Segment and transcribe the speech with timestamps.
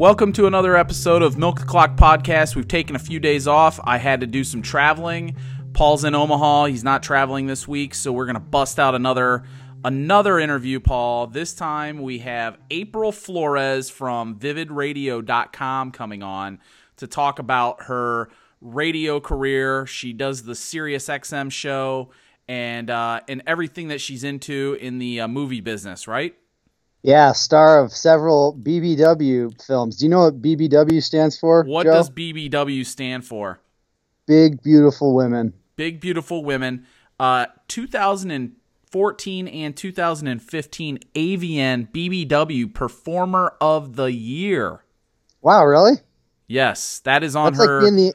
[0.00, 2.56] Welcome to another episode of Milk the Clock Podcast.
[2.56, 3.78] We've taken a few days off.
[3.84, 5.36] I had to do some traveling.
[5.74, 6.64] Paul's in Omaha.
[6.64, 9.44] He's not traveling this week, so we're gonna bust out another
[9.84, 11.26] another interview, Paul.
[11.26, 16.60] This time we have April Flores from vividradio.com coming on
[16.96, 18.30] to talk about her
[18.62, 19.84] radio career.
[19.84, 22.08] She does the Sirius XM show
[22.48, 26.34] and uh, and everything that she's into in the uh, movie business, right?
[27.02, 29.96] Yeah, star of several BBW films.
[29.96, 31.64] Do you know what BBW stands for?
[31.64, 31.92] What Joe?
[31.92, 33.60] does BBW stand for?
[34.26, 35.54] Big Beautiful Women.
[35.76, 36.86] Big Beautiful Women.
[37.18, 44.84] Uh, 2014 and 2015 AVN BBW Performer of the Year.
[45.42, 45.94] Wow, really?
[46.46, 47.80] Yes, that is on That's her.
[47.82, 48.14] like being the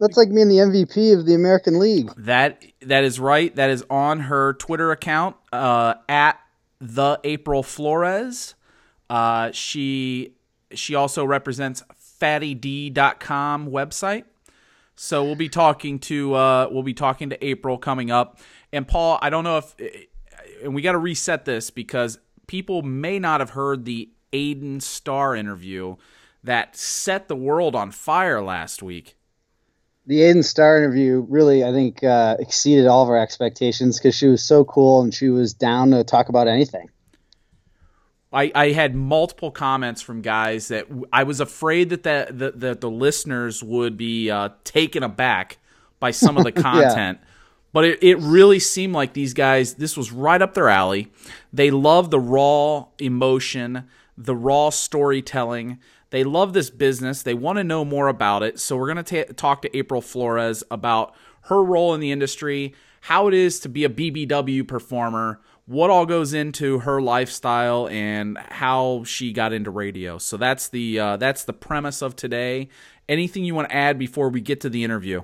[0.00, 2.10] that's like being the MVP of the American League.
[2.16, 3.54] That that is right.
[3.56, 6.38] That is on her Twitter account uh, at
[6.80, 8.54] the April Flores.
[9.08, 10.34] Uh, she
[10.72, 11.82] she also represents
[12.20, 14.24] fattyd.com website.
[14.96, 18.38] So we'll be talking to uh, we'll be talking to April coming up.
[18.72, 19.74] And Paul, I don't know if
[20.62, 25.36] and we got to reset this because people may not have heard the Aiden Starr
[25.36, 25.96] interview
[26.42, 29.16] that set the world on fire last week.
[30.06, 34.28] The Aiden Starr interview really, I think, uh, exceeded all of our expectations because she
[34.28, 36.90] was so cool and she was down to talk about anything.
[38.32, 42.74] I, I had multiple comments from guys that I was afraid that the the, the,
[42.74, 45.58] the listeners would be uh, taken aback
[45.98, 47.18] by some of the content.
[47.72, 51.12] But it, it really seemed like these guys, this was right up their alley.
[51.52, 55.78] They love the raw emotion, the raw storytelling.
[56.10, 57.22] They love this business.
[57.22, 58.58] They want to know more about it.
[58.58, 63.28] So we're going to talk to April Flores about her role in the industry, how
[63.28, 69.02] it is to be a BBW performer, what all goes into her lifestyle, and how
[69.04, 70.18] she got into radio.
[70.18, 72.68] So that's the uh, that's the premise of today.
[73.08, 75.22] Anything you want to add before we get to the interview?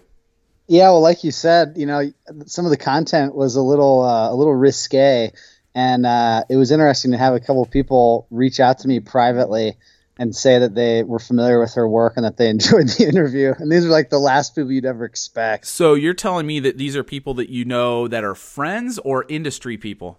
[0.69, 2.13] Yeah, well, like you said, you know,
[2.47, 5.33] some of the content was a little uh, a little risque,
[5.75, 9.77] and uh, it was interesting to have a couple people reach out to me privately
[10.19, 13.55] and say that they were familiar with her work and that they enjoyed the interview.
[13.59, 15.67] And these are like the last people you'd ever expect.
[15.67, 19.25] So you're telling me that these are people that you know that are friends or
[19.29, 20.19] industry people?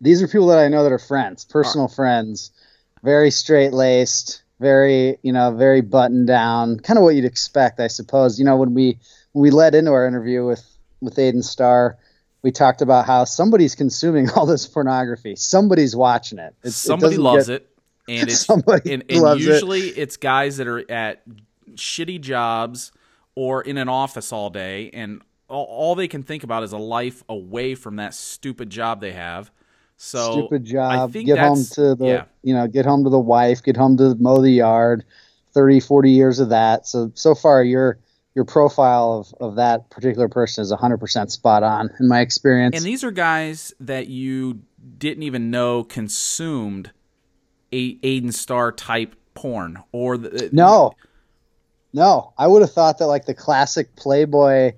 [0.00, 1.94] These are people that I know that are friends, personal right.
[1.94, 2.50] friends,
[3.02, 7.86] very straight laced, very, you know, very buttoned down, kind of what you'd expect, I
[7.86, 8.38] suppose.
[8.38, 8.98] You know, when we
[9.32, 10.64] when we led into our interview with
[11.00, 11.98] with Aiden Starr,
[12.42, 15.36] we talked about how somebody's consuming all this pornography.
[15.36, 16.54] Somebody's watching it.
[16.62, 17.68] It's, Somebody it loves get, it
[18.08, 19.98] and it's Somebody and, and usually it.
[19.98, 21.22] it's guys that are at
[21.74, 22.92] shitty jobs
[23.34, 26.78] or in an office all day and all, all, they can think about is a
[26.78, 29.50] life away from that stupid job they have
[29.96, 32.24] so stupid job get home to the yeah.
[32.42, 35.04] you know get home to the wife get home to mow the yard
[35.52, 37.98] 30 40 years of that so so far your
[38.34, 42.84] your profile of, of that particular person is 100% spot on in my experience and
[42.84, 44.62] these are guys that you
[44.98, 46.92] didn't even know consumed
[47.72, 50.92] a- Aiden Starr type porn or the, no,
[51.92, 52.32] no.
[52.38, 54.72] I would have thought that like the classic Playboy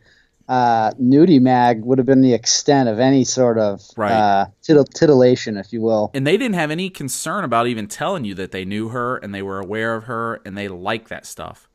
[0.48, 4.12] uh, nudie mag would have been the extent of any sort of right.
[4.12, 6.10] uh, titillation, if you will.
[6.14, 9.34] And they didn't have any concern about even telling you that they knew her and
[9.34, 11.68] they were aware of her and they like that stuff.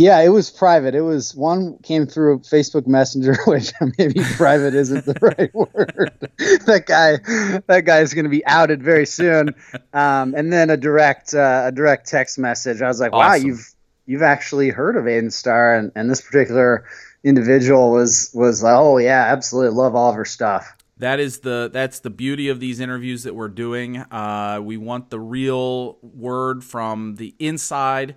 [0.00, 0.94] Yeah, it was private.
[0.94, 6.16] It was one came through Facebook Messenger, which maybe private isn't the right word.
[6.64, 7.18] that guy,
[7.66, 9.54] that guy is going to be outed very soon.
[9.92, 12.80] Um, and then a direct, uh, a direct text message.
[12.80, 13.74] I was like, wow, you've
[14.06, 16.86] you've actually heard of Aiden Starr, and, and this particular
[17.22, 20.78] individual was was like, oh yeah, absolutely love all of her stuff.
[20.96, 23.98] That is the that's the beauty of these interviews that we're doing.
[23.98, 28.16] Uh, we want the real word from the inside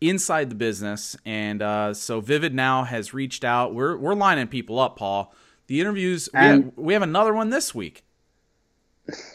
[0.00, 1.16] inside the business.
[1.24, 3.74] And uh, so Vivid now has reached out.
[3.74, 5.34] We're we're lining people up, Paul.
[5.66, 8.04] The interviews we have, we have another one this week.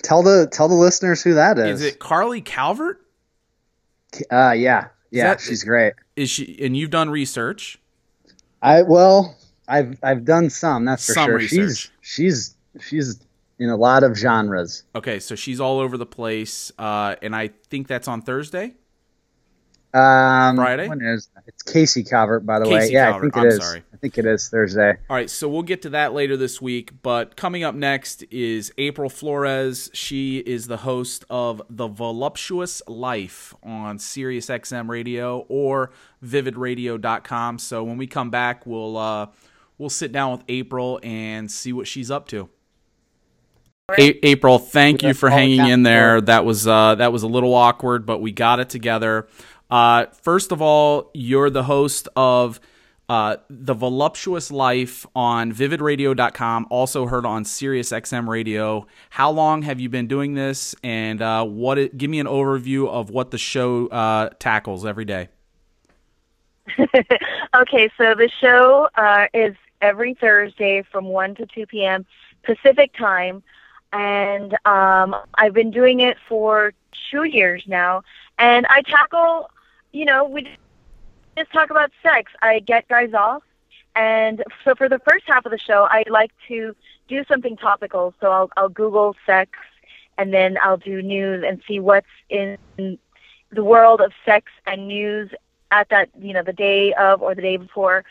[0.03, 1.81] Tell the tell the listeners who that is.
[1.81, 3.01] Is it Carly Calvert?
[4.31, 4.87] Uh yeah.
[5.11, 5.93] Yeah, that, she's great.
[6.15, 7.77] Is she and you've done research?
[8.61, 11.35] I well, I've I've done some, that's for some sure.
[11.37, 11.91] Research.
[12.01, 13.19] She's she's she's
[13.59, 14.83] in a lot of genres.
[14.93, 18.73] Okay, so she's all over the place, uh, and I think that's on Thursday.
[19.95, 20.89] Um, Friday.
[20.89, 21.43] When is that?
[21.47, 22.91] It's Casey Calvert, by the Casey way.
[22.91, 23.17] Yeah, Calvert.
[23.17, 23.65] I think it I'm is.
[23.65, 23.83] Sorry.
[23.93, 24.97] I think it is Thursday.
[25.09, 26.91] All right, so we'll get to that later this week.
[27.01, 29.89] But coming up next is April Flores.
[29.93, 35.91] She is the host of The Voluptuous Life on Sirius XM Radio or
[36.23, 37.59] VividRadio.com.
[37.59, 39.27] So when we come back, we'll uh,
[39.77, 42.49] we'll sit down with April and see what she's up to.
[43.99, 46.19] A- April, thank you for hanging in there.
[46.19, 49.27] That was uh, that was a little awkward, but we got it together.
[49.69, 52.59] Uh, first of all, you're the host of
[53.07, 58.87] uh, The Voluptuous Life on vividradio.com, also heard on SiriusXM Radio.
[59.09, 60.75] How long have you been doing this?
[60.83, 61.77] And uh, what?
[61.77, 65.29] It, give me an overview of what the show uh, tackles every day.
[66.79, 72.05] okay, so the show uh, is every Thursday from 1 to 2 p.m.
[72.43, 73.43] Pacific time.
[73.93, 76.73] And um, I've been doing it for
[77.11, 78.01] two years now.
[78.37, 79.49] And I tackle,
[79.95, 80.45] you know, we
[81.37, 82.31] just talk about sex.
[82.41, 83.43] I get guys off.
[83.95, 86.75] And so for the first half of the show, I like to
[87.07, 88.13] do something topical.
[88.19, 89.51] So I'll, I'll Google sex
[90.17, 95.31] and then I'll do news and see what's in the world of sex and news
[95.71, 98.03] at that, you know, the day of or the day before.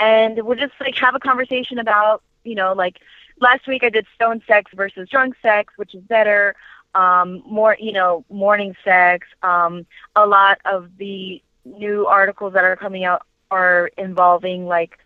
[0.00, 2.96] And we'll just like have a conversation about, you know, like
[3.40, 6.56] last week I did stone sex versus drunk sex, which is better.
[6.94, 9.26] Um, more, you know, morning sex.
[9.42, 14.98] Um, a lot of the new articles that are coming out are involving like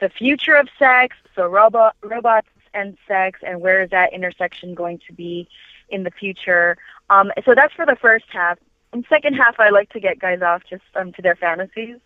[0.00, 5.00] the future of sex, so robot robots and sex, and where is that intersection going
[5.06, 5.48] to be
[5.88, 6.76] in the future?
[7.08, 8.58] Um, so that's for the first half.
[8.92, 11.96] And second half, I like to get guys off just um, to their fantasies.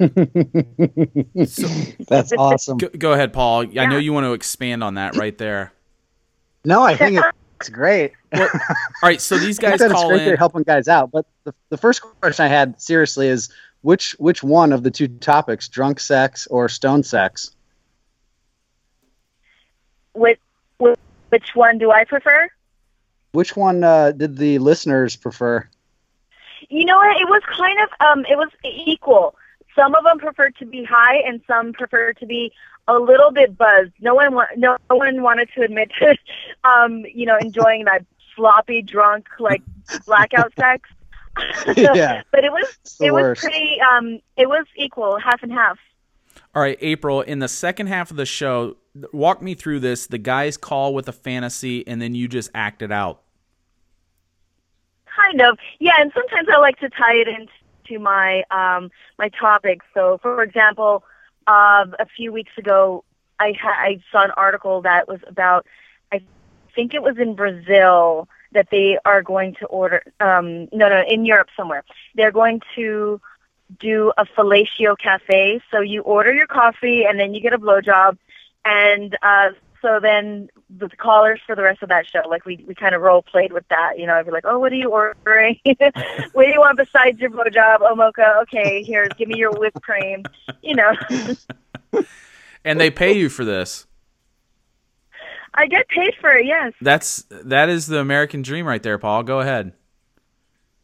[0.00, 0.08] so,
[2.08, 2.78] that's awesome.
[2.78, 3.64] Go, go, ahead, Paul.
[3.64, 3.82] Yeah.
[3.82, 5.72] I know you want to expand on that right there.
[6.64, 7.20] No, I think
[7.60, 8.12] it's great.
[8.32, 8.68] Well, all
[9.02, 10.36] right, so these guys call it's great in.
[10.36, 11.10] helping guys out.
[11.10, 13.50] But the, the first question I had seriously is
[13.82, 17.50] which which one of the two topics, drunk sex or stone sex?
[20.14, 20.40] Which
[20.78, 22.48] which one do I prefer?
[23.32, 25.68] Which one uh, did the listeners prefer?
[26.70, 27.20] You know what?
[27.20, 28.50] It was kind of um, it was
[28.86, 29.34] equal.
[29.74, 32.52] Some of them preferred to be high, and some preferred to be
[32.88, 33.92] a little bit buzzed.
[34.00, 36.16] No one, wa- no one wanted to admit to,
[36.68, 38.04] um, you know, enjoying that
[38.34, 39.62] sloppy, drunk, like
[40.06, 40.88] blackout sex.
[41.76, 43.42] yeah, but it was it worst.
[43.42, 43.76] was pretty.
[43.80, 45.78] Um, it was equal, half and half.
[46.54, 47.22] All right, April.
[47.22, 48.76] In the second half of the show,
[49.12, 50.06] walk me through this.
[50.06, 53.22] The guys call with a fantasy, and then you just act it out.
[55.06, 55.94] Kind of, yeah.
[55.98, 59.84] And sometimes I like to tie it into my um, my topics.
[59.92, 61.02] So, for example,
[61.46, 63.04] uh, a few weeks ago,
[63.38, 65.66] I ha- I saw an article that was about.
[66.12, 66.22] I
[66.74, 71.24] think it was in Brazil that they are going to order um no no in
[71.24, 71.84] Europe somewhere.
[72.14, 73.20] They're going to
[73.78, 75.60] do a fellatio cafe.
[75.70, 78.16] So you order your coffee and then you get a blowjob
[78.64, 79.50] and uh
[79.84, 83.02] so then the callers for the rest of that show, like we we kind of
[83.02, 85.58] role played with that, you know, I'd be like, Oh, what are you ordering?
[85.64, 87.78] what do you want besides your blowjob?
[87.82, 90.24] Oh mocha, okay, here, give me your whipped cream
[90.62, 90.94] you know.
[92.64, 93.86] and they pay you for this.
[95.52, 96.46] I get paid for it.
[96.46, 96.72] Yes.
[96.80, 99.22] That's that is the American dream right there, Paul.
[99.22, 99.72] Go ahead.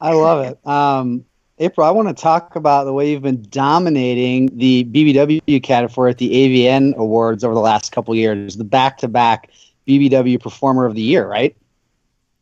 [0.00, 0.66] I love it.
[0.66, 1.24] Um,
[1.60, 6.16] April, I want to talk about the way you've been dominating the BBW category at
[6.16, 8.56] the AVN Awards over the last couple years.
[8.56, 9.50] The back-to-back
[9.86, 11.54] BBW Performer of the Year, right?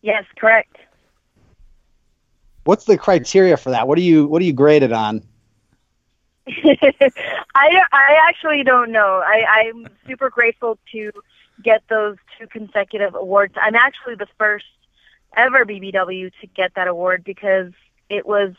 [0.03, 0.77] Yes, correct.
[2.63, 3.89] What's the criteria for that?
[3.89, 5.25] What are you What are you graded on?
[6.47, 9.23] I I actually don't know.
[9.27, 11.11] I I'm super grateful to
[11.65, 13.55] get those two consecutive awards.
[13.61, 14.67] I'm actually the first
[15.37, 17.73] ever BBW to get that award because
[18.09, 18.55] it was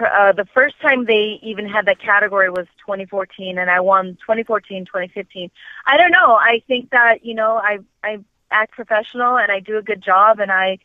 [0.00, 4.84] uh, the first time they even had that category was 2014 and I won 2014
[4.84, 5.50] 2015
[5.86, 9.76] I don't know I think that you know I I act professional and I do
[9.76, 10.78] a good job and I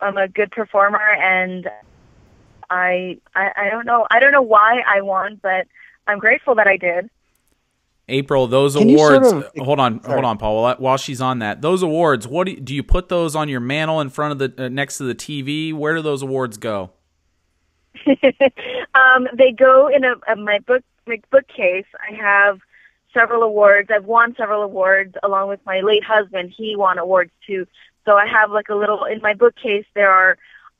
[0.00, 1.68] I'm a good performer and
[2.70, 5.66] I, I I don't know I don't know why I won but
[6.06, 7.10] I'm grateful that I did
[8.08, 9.28] April, those Can awards.
[9.28, 10.14] Sort of, hold on, sorry.
[10.14, 10.74] hold on, Paul.
[10.74, 12.26] While she's on that, those awards.
[12.26, 14.68] What do you, do you put those on your mantle in front of the uh,
[14.68, 15.72] next to the TV?
[15.72, 16.90] Where do those awards go?
[18.94, 21.86] um, they go in a, a, my book my bookcase.
[22.08, 22.60] I have
[23.12, 23.90] several awards.
[23.90, 26.52] I've won several awards along with my late husband.
[26.56, 27.66] He won awards too.
[28.04, 29.84] So I have like a little in my bookcase.
[29.94, 30.32] There are,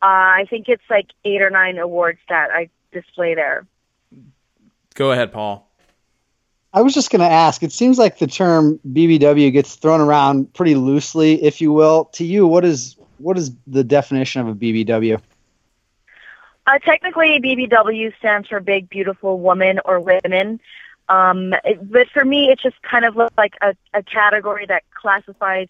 [0.02, 3.66] uh, I think it's like eight or nine awards that I display there.
[4.94, 5.68] Go ahead, Paul.
[6.74, 7.62] I was just going to ask.
[7.62, 12.06] It seems like the term BBW gets thrown around pretty loosely, if you will.
[12.14, 15.20] To you, what is what is the definition of a BBW?
[16.66, 20.60] Uh, technically, BBW stands for Big Beautiful Woman or Women.
[21.08, 25.68] Um, it, but for me, it's just kind of like a, a category that classifies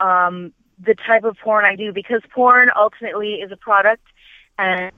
[0.00, 4.02] um, the type of porn I do because porn ultimately is a product,
[4.58, 4.92] and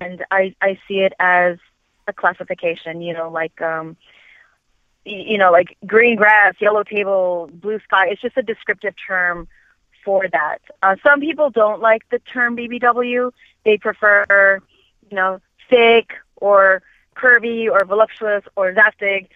[0.00, 1.58] and I I see it as
[2.08, 3.96] a classification, you know, like um
[5.04, 8.08] you know, like green grass, yellow table, blue sky.
[8.08, 9.48] It's just a descriptive term
[10.04, 10.58] for that.
[10.82, 13.32] Uh, some people don't like the term BBW.
[13.64, 14.60] They prefer,
[15.10, 16.82] you know, thick or
[17.16, 19.28] curvy or voluptuous or zaftig.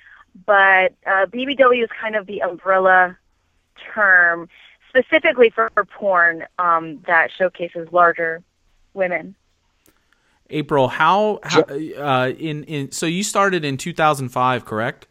[0.44, 3.16] But uh, BBW is kind of the umbrella
[3.94, 4.48] term
[4.88, 8.42] specifically for, for porn um, that showcases larger
[8.94, 9.34] women.
[10.50, 15.08] April, how, how uh, in in so you started in 2005, correct?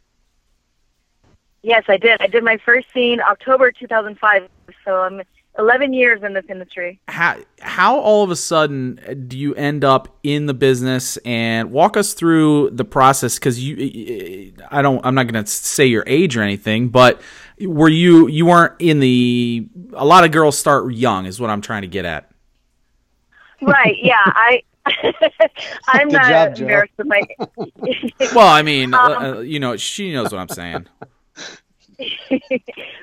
[1.62, 2.22] Yes, I did.
[2.22, 4.48] I did my first scene October 2005.
[4.86, 5.22] So I'm
[5.58, 7.00] 11 years in this industry.
[7.08, 11.96] How how all of a sudden do you end up in the business and walk
[11.96, 16.36] us through the process cuz you I don't I'm not going to say your age
[16.36, 17.22] or anything, but
[17.62, 21.62] were you you weren't in the a lot of girls start young is what I'm
[21.62, 22.30] trying to get at.
[23.62, 24.16] Right, yeah.
[24.26, 24.64] I
[25.88, 27.22] I'm Good not job, embarrassed with my.
[28.36, 30.86] well, I mean, um, uh, you know, she knows what I'm saying.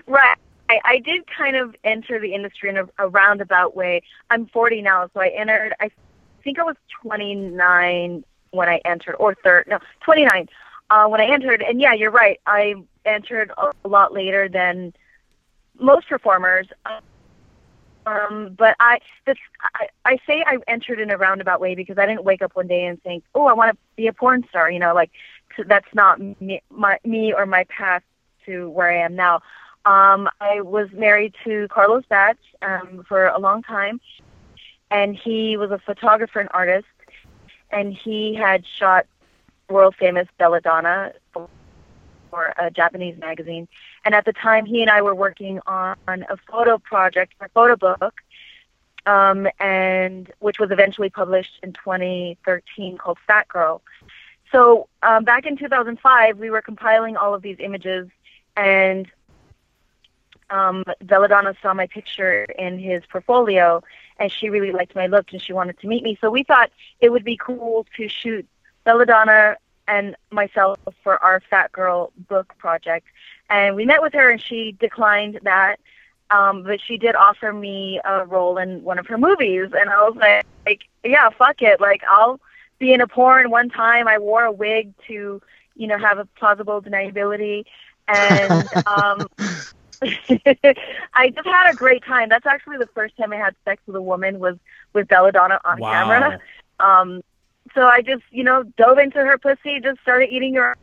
[0.06, 0.38] right.
[0.72, 4.02] I, I did kind of enter the industry in a, a roundabout way.
[4.30, 5.74] I'm 40 now, so I entered.
[5.80, 5.90] I
[6.42, 10.48] think I was 29 when I entered, or third, no, 29
[10.90, 11.62] uh, when I entered.
[11.62, 12.40] And yeah, you're right.
[12.46, 12.74] I
[13.04, 14.94] entered a, lot later than
[15.78, 16.68] most performers.
[18.06, 19.36] Um, but I, this,
[19.74, 22.66] I, I say I entered in a roundabout way because I didn't wake up one
[22.66, 24.70] day and think, oh, I want to be a porn star.
[24.70, 25.10] You know, like
[25.66, 28.02] that's not me, my, me or my path
[28.46, 29.42] to where I am now.
[29.84, 34.00] Um, I was married to Carlos Batts um, for a long time,
[34.90, 36.86] and he was a photographer and artist,
[37.70, 39.06] and he had shot
[39.68, 43.66] world famous Belladonna for a Japanese magazine.
[44.04, 47.76] And at the time, he and I were working on a photo project, a photo
[47.76, 48.20] book,
[49.06, 53.82] um, and which was eventually published in 2013 called Fat Girl.
[54.50, 58.08] So um, back in 2005, we were compiling all of these images,
[58.56, 59.10] and
[60.52, 63.82] um, Belladonna saw my picture in his portfolio,
[64.18, 66.18] and she really liked my look, and she wanted to meet me.
[66.20, 68.46] So we thought it would be cool to shoot
[68.84, 69.56] Belladonna
[69.88, 73.06] and myself for our Fat Girl book project.
[73.50, 75.80] And we met with her, and she declined that.
[76.30, 80.08] Um, but she did offer me a role in one of her movies, and I
[80.08, 81.80] was like, like, yeah, fuck it.
[81.80, 82.40] Like, I'll
[82.78, 83.50] be in a porn.
[83.50, 85.42] One time, I wore a wig to,
[85.76, 87.64] you know, have a plausible deniability,
[88.08, 89.26] and um,
[91.14, 92.28] I just had a great time.
[92.28, 94.56] That's actually the first time I had sex with a woman was
[94.92, 95.92] with Belladonna on wow.
[95.92, 96.40] camera.
[96.80, 97.22] Um,
[97.74, 100.76] so I just, you know, dove into her pussy, just started eating her.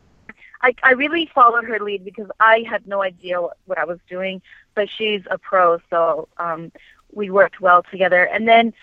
[0.61, 3.99] I, I really followed her lead because I had no idea what, what I was
[4.09, 4.41] doing,
[4.75, 6.71] but she's a pro, so um,
[7.11, 8.23] we worked well together.
[8.23, 8.73] And then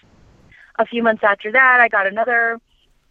[0.79, 2.61] a few months after that, I got another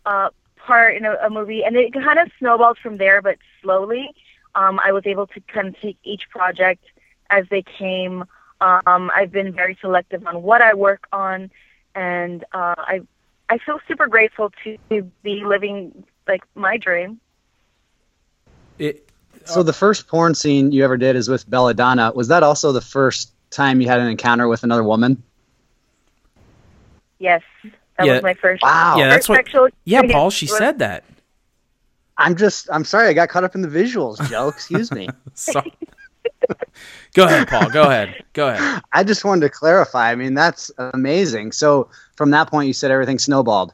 [0.06, 4.12] uh, part in a, a movie, and it kind of snowballed from there, but slowly.
[4.56, 6.86] Um, I was able to kind of take each project
[7.30, 8.24] as they came.
[8.62, 11.52] Um, I've been very selective on what I work on,
[11.94, 13.02] and uh, I
[13.50, 17.20] I feel super grateful to be living like my dream.
[18.80, 22.12] It, uh, so the first porn scene you ever did is with Belladonna.
[22.16, 25.22] Was that also the first time you had an encounter with another woman?
[27.20, 27.42] Yes,
[27.98, 28.14] that yeah.
[28.14, 28.64] was my first.
[28.64, 28.96] Wow.
[28.98, 29.46] Yeah, that's what.
[29.86, 31.04] Yeah, Paul, she was, said that.
[32.18, 32.68] I'm just.
[32.72, 33.08] I'm sorry.
[33.08, 34.48] I got caught up in the visuals, Joe.
[34.48, 35.08] Excuse me.
[35.34, 35.74] sorry.
[37.14, 37.70] Go ahead, Paul.
[37.70, 38.24] Go ahead.
[38.34, 38.82] Go ahead.
[38.92, 40.12] I just wanted to clarify.
[40.12, 41.54] I mean, that's amazing.
[41.54, 43.74] So from that point, you said everything snowballed.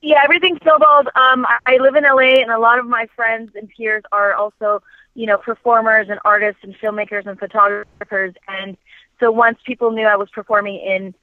[0.00, 1.08] Yeah, everything snowballed.
[1.16, 4.80] Um, I live in LA, and a lot of my friends and peers are also,
[5.14, 8.34] you know, performers and artists and filmmakers and photographers.
[8.46, 8.76] And
[9.18, 11.14] so once people knew I was performing in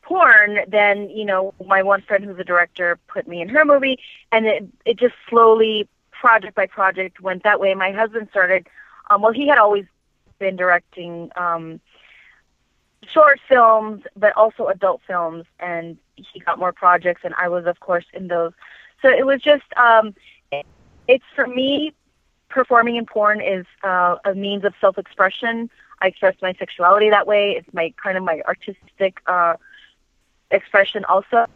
[0.00, 3.98] porn, then you know, my one friend who's a director put me in her movie,
[4.32, 7.74] and it it just slowly, project by project, went that way.
[7.74, 8.66] My husband started.
[9.12, 9.84] Um, well, he had always
[10.38, 11.80] been directing um,
[13.06, 17.78] short films, but also adult films, and he got more projects, and I was, of
[17.80, 18.52] course, in those.
[19.02, 20.14] So it was just, um,
[20.50, 20.64] it,
[21.08, 21.92] it's for me,
[22.48, 25.68] performing in porn is uh, a means of self-expression.
[26.00, 27.52] I express my sexuality that way.
[27.52, 29.56] It's my kind of my artistic uh,
[30.50, 31.46] expression also.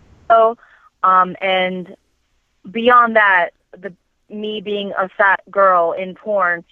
[1.03, 1.97] Um, and
[2.71, 3.95] beyond that, the
[4.29, 6.65] me being a fat girl in porn,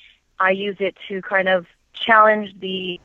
[0.45, 3.01] I use it to kind of challenge the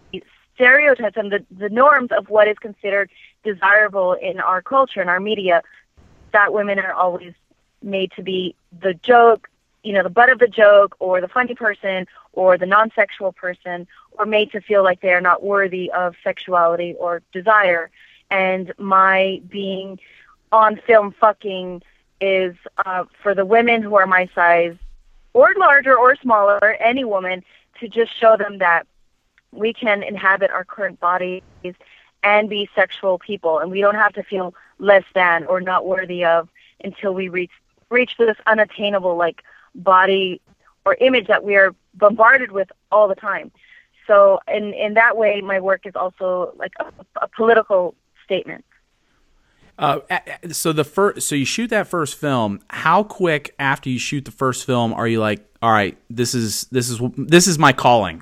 [0.56, 3.10] stereotypes and the, the norms of what is considered
[3.44, 5.64] desirable in our culture and our media.
[6.32, 7.34] That women are always
[7.82, 9.50] made to be the joke,
[9.84, 13.32] you know, the butt of the joke, or the funny person, or the non sexual
[13.32, 17.90] person, or made to feel like they are not worthy of sexuality or desire.
[18.30, 20.00] And my being
[20.52, 21.82] on film fucking
[22.22, 22.56] is
[22.86, 24.76] uh, for the women who are my size,
[25.40, 27.44] or larger or smaller, any woman,
[27.80, 28.86] to just show them that
[29.52, 31.42] we can inhabit our current bodies
[32.24, 36.26] and be sexual people, and we don't have to feel less than or not worthy
[36.26, 36.50] of
[36.84, 37.52] until we reach
[37.90, 39.42] reach this unattainable like
[39.74, 40.42] body
[40.86, 43.52] or image that we are bombarded with all the time.
[44.06, 46.92] So, in in that way, my work is also like a,
[47.22, 48.66] a political statement.
[49.80, 50.02] Uh,
[50.52, 52.60] so the first, so you shoot that first film.
[52.70, 56.64] How quick after you shoot the first film are you like, all right, this is
[56.70, 58.22] this is this is my calling?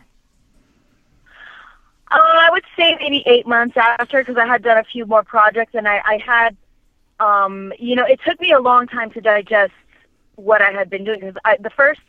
[2.11, 5.23] Uh, I would say maybe eight months after, because I had done a few more
[5.23, 6.55] projects, and I, I had,
[7.19, 9.73] um, you know, it took me a long time to digest
[10.35, 11.19] what I had been doing.
[11.19, 12.01] Because the first,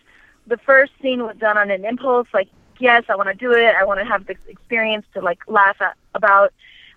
[0.46, 3.74] the first scene was done on an impulse, like, yes, I want to do it.
[3.74, 6.52] I want to have this experience to like laugh at, about.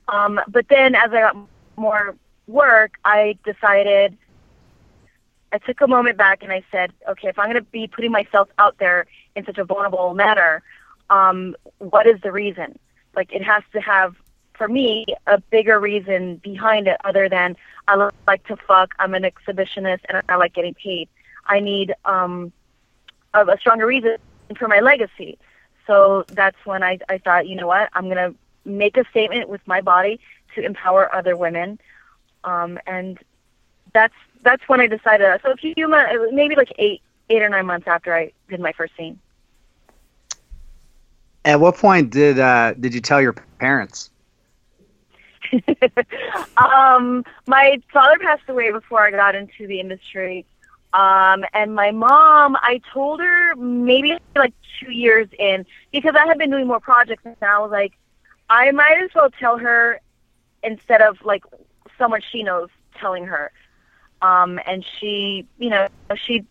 [0.09, 1.37] Um, but then, as I got
[1.77, 2.15] more
[2.51, 4.17] work, I decided.
[5.53, 8.11] I took a moment back and I said, okay, if I'm going to be putting
[8.11, 9.05] myself out there
[9.35, 10.63] in such a vulnerable manner,
[11.09, 12.79] um, what is the reason?
[13.15, 14.15] Like it has to have,
[14.53, 19.23] for me, a bigger reason behind it other than I like to fuck, I'm an
[19.23, 21.09] exhibitionist, and I like getting paid.
[21.45, 22.53] I need um,
[23.33, 24.17] a, a stronger reason
[24.57, 25.37] for my legacy.
[25.87, 29.49] So that's when I, I thought, you know what, I'm going to make a statement
[29.49, 30.19] with my body
[30.55, 31.79] to empower other women.
[32.43, 33.19] Um, and
[33.93, 35.39] that's that's when I decided.
[35.43, 38.71] So a few months, maybe like eight eight or nine months after I did my
[38.73, 39.19] first scene.
[41.43, 44.09] At what point did uh, did you tell your parents?
[46.57, 50.45] um, my father passed away before I got into the industry.
[50.93, 56.37] Um, and my mom, I told her maybe like two years in because I had
[56.37, 57.93] been doing more projects and I was like,
[58.49, 60.01] I might as well tell her
[60.63, 61.43] instead of like
[62.01, 63.51] someone she knows telling her.
[64.21, 66.45] Um, and she, you know, she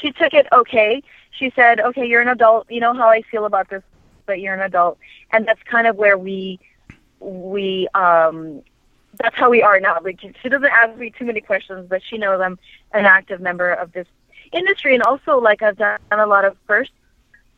[0.00, 1.02] she took it okay.
[1.30, 2.70] She said, "Okay, you're an adult.
[2.70, 3.82] You know how I feel about this
[4.26, 4.98] but you're an adult,
[5.32, 6.58] and that's kind of where we
[7.20, 8.62] we um
[9.18, 9.98] that's how we are now.
[10.02, 12.58] Like she doesn't ask me too many questions, but she knows I'm
[12.92, 14.06] an active member of this
[14.52, 16.94] industry, and also like I've done a lot of firsts,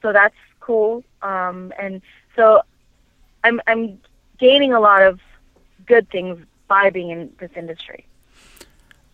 [0.02, 1.02] so that's cool.
[1.22, 2.02] Um, and
[2.36, 2.62] so
[3.42, 3.98] I'm I'm
[4.38, 5.18] gaining a lot of
[5.86, 8.06] good things by being in this industry.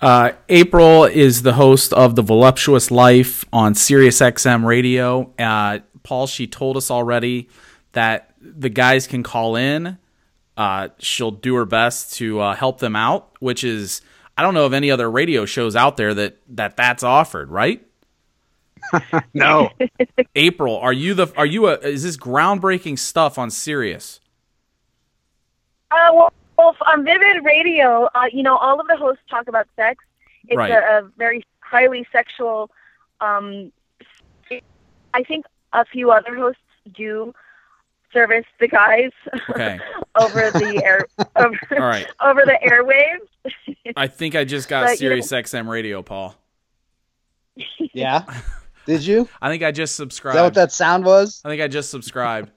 [0.01, 5.33] Uh, April is the host of the Voluptuous Life on SiriusXM Radio.
[5.38, 7.49] Uh, Paul, she told us already
[7.93, 9.99] that the guys can call in.
[10.57, 14.03] Uh, she'll do her best to uh, help them out, which is
[14.37, 17.85] I don't know of any other radio shows out there that that that's offered, right?
[19.35, 19.71] no.
[20.37, 24.21] April, are you the are you a is this groundbreaking stuff on Sirius?
[25.90, 29.67] Uh, well, well on Vivid Radio, uh, you know, all of the hosts talk about
[29.77, 30.05] sex.
[30.47, 30.71] It's right.
[30.71, 32.71] a, a, very highly sexual.
[33.21, 33.73] Um,
[35.14, 36.61] I think a few other hosts
[36.95, 37.35] do
[38.12, 39.11] service the guys
[39.51, 39.79] okay.
[40.21, 42.07] over the air over, All right.
[42.23, 43.93] over the airwaves.
[43.97, 46.35] I think I just got but, Sirius you know, XM radio, Paul.
[47.93, 48.25] Yeah.
[48.87, 49.29] Did you?
[49.40, 50.37] I think I just subscribed.
[50.37, 51.40] Is that what that sound was?
[51.45, 52.51] I think I just subscribed.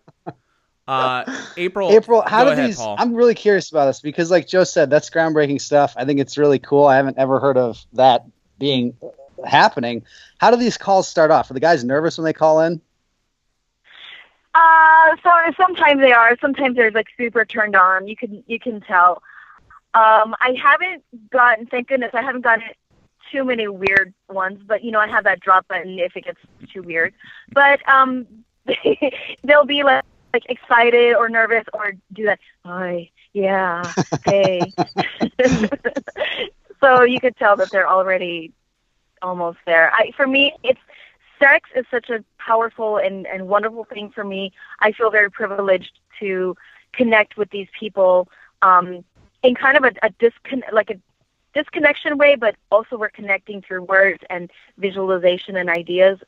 [0.87, 1.23] Uh,
[1.57, 1.91] April.
[1.91, 2.77] April, how do ahead, these?
[2.77, 2.95] Paul.
[2.97, 5.93] I'm really curious about this because, like Joe said, that's groundbreaking stuff.
[5.97, 6.85] I think it's really cool.
[6.85, 8.25] I haven't ever heard of that
[8.57, 8.95] being
[9.45, 10.03] happening.
[10.37, 11.51] How do these calls start off?
[11.51, 12.81] Are the guys nervous when they call in?
[14.53, 16.35] Uh, so sometimes they are.
[16.41, 18.07] Sometimes they're like super turned on.
[18.07, 19.21] You can you can tell.
[19.93, 22.65] Um, I haven't gotten, thank goodness, I haven't gotten
[23.31, 24.61] too many weird ones.
[24.65, 26.39] But you know, I have that drop button if it gets
[26.71, 27.13] too weird.
[27.51, 28.25] But um,
[29.43, 30.03] they'll be like
[30.37, 32.39] like excited or nervous or do that.
[32.63, 33.91] Hi, yeah,
[34.25, 34.71] hey.
[36.81, 38.53] so you could tell that they're already
[39.21, 39.91] almost there.
[39.93, 40.79] I for me, it's
[41.39, 44.51] sex is such a powerful and, and wonderful thing for me.
[44.79, 46.55] I feel very privileged to
[46.93, 48.27] connect with these people
[48.61, 49.03] um,
[49.43, 50.99] in kind of a, a discon- like a
[51.53, 56.19] disconnection way, but also we're connecting through words and visualization and ideas.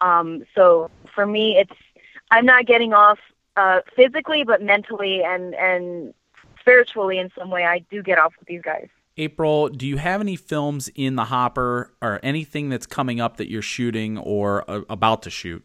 [0.00, 1.78] Um, so for me, it's
[2.30, 3.18] I'm not getting off
[3.56, 6.14] uh, physically, but mentally and and
[6.60, 7.64] spiritually in some way.
[7.64, 8.88] I do get off with these guys.
[9.16, 13.50] April, do you have any films in the hopper or anything that's coming up that
[13.50, 15.64] you're shooting or uh, about to shoot?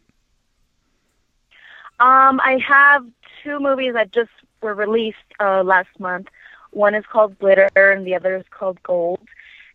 [1.98, 3.06] Um, I have
[3.42, 6.28] two movies that just were released uh, last month.
[6.72, 9.20] One is called Glitter, and the other is called Gold.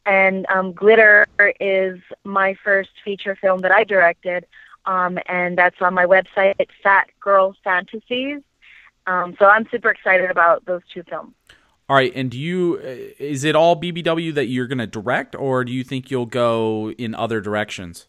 [0.05, 1.25] And um, Glitter
[1.59, 4.45] is my first feature film that I directed,
[4.85, 8.41] um, and that's on my website, Fat Girl Fantasies.
[9.07, 11.33] Um, so I'm super excited about those two films.
[11.89, 15.35] All right, and do you uh, is it all BBW that you're going to direct,
[15.35, 18.07] or do you think you'll go in other directions?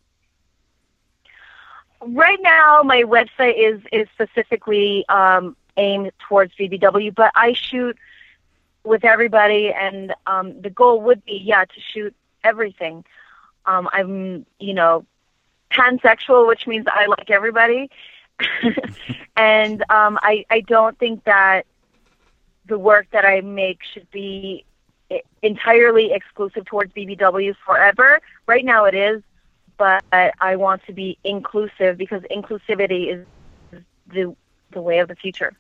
[2.01, 7.97] Right now, my website is is specifically um, aim towards BBW, but I shoot
[8.85, 13.05] with everybody, and um, the goal would be, yeah, to shoot everything.
[13.67, 15.07] Um, I'm, you know,
[15.73, 17.91] pansexual, which means I like everybody,
[19.37, 21.67] and um, I I don't think that
[22.67, 24.65] the work that I make should be
[25.43, 28.21] entirely exclusive towards BBW forever.
[28.47, 29.23] Right now it is,
[29.77, 33.27] but I want to be inclusive because inclusivity is
[34.07, 34.35] the
[34.71, 35.53] the way of the future.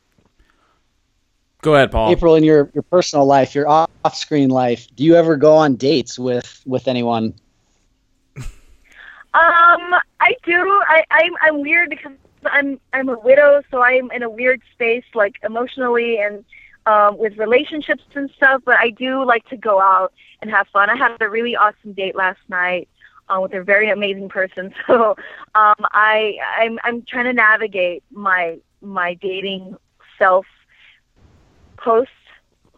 [1.62, 2.10] Go ahead, Paul.
[2.10, 5.76] April, in your, your personal life, your off screen life, do you ever go on
[5.76, 7.34] dates with with anyone?
[9.34, 10.82] Um, I do.
[10.86, 12.12] I, I'm I'm weird because
[12.44, 16.44] I'm I'm a widow, so I'm in a weird space, like emotionally and
[16.86, 18.62] um, with relationships and stuff.
[18.64, 20.90] But I do like to go out and have fun.
[20.90, 22.88] I had a really awesome date last night
[23.28, 24.74] uh, with a very amazing person.
[24.86, 25.16] So
[25.54, 29.76] um, I I'm I'm trying to navigate my my dating
[30.18, 30.46] self
[31.76, 32.10] post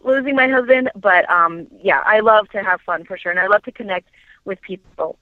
[0.03, 0.91] losing my husband.
[0.95, 4.09] But um, yeah, I love to have fun for sure, and I love to connect
[4.45, 5.17] with people.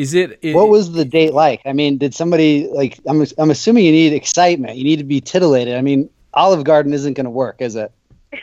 [0.00, 1.60] Is it, it, What was the date like?
[1.66, 2.98] I mean, did somebody like?
[3.06, 4.78] I'm I'm assuming you need excitement.
[4.78, 5.74] You need to be titillated.
[5.76, 7.92] I mean, Olive Garden isn't going to work, is it?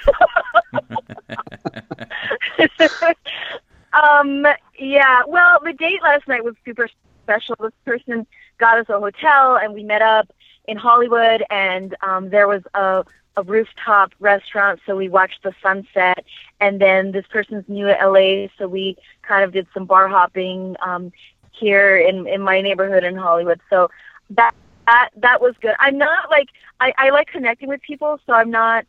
[3.94, 4.46] um.
[4.78, 5.24] Yeah.
[5.28, 6.88] Well, the date last night was super
[7.24, 7.56] special.
[7.60, 8.28] This person
[8.60, 10.32] got us a hotel, and we met up
[10.68, 13.04] in Hollywood, and um, there was a
[13.36, 16.26] a rooftop restaurant, so we watched the sunset.
[16.60, 20.76] And then this person's new at LA, so we kind of did some bar hopping
[20.82, 21.12] um,
[21.60, 23.62] here in in my neighborhood in Hollywood.
[23.70, 23.90] So
[24.32, 24.54] that
[24.86, 25.76] that that was good.
[25.80, 28.86] I'm not like I, I like connecting with people, so I'm not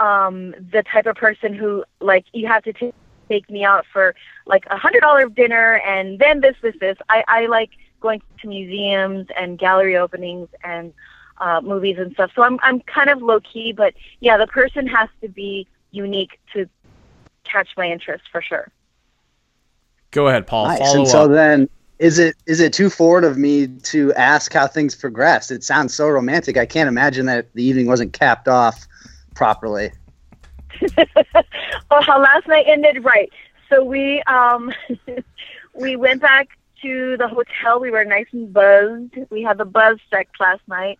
[0.00, 2.92] um the type of person who like you have to t-
[3.28, 4.14] take me out for
[4.46, 6.96] like a hundred dollar dinner and then this this this.
[7.08, 10.92] I I like going to museums and gallery openings and
[11.38, 12.30] uh, movies and stuff.
[12.34, 16.38] So I'm I'm kind of low key, but yeah, the person has to be unique
[16.52, 16.68] to
[17.44, 18.70] catch my interest for sure.
[20.10, 20.66] Go ahead, Paul.
[20.66, 20.78] Nice.
[20.78, 21.30] Follow and so up.
[21.32, 25.50] then, is it is it too forward of me to ask how things progressed?
[25.50, 26.56] It sounds so romantic.
[26.56, 28.86] I can't imagine that the evening wasn't capped off
[29.34, 29.92] properly.
[30.96, 33.30] well, how last night ended right.
[33.68, 34.72] So we um
[35.74, 36.48] we went back
[36.82, 37.80] to the hotel.
[37.80, 39.14] We were nice and buzzed.
[39.30, 40.98] We had the buzz sex last night.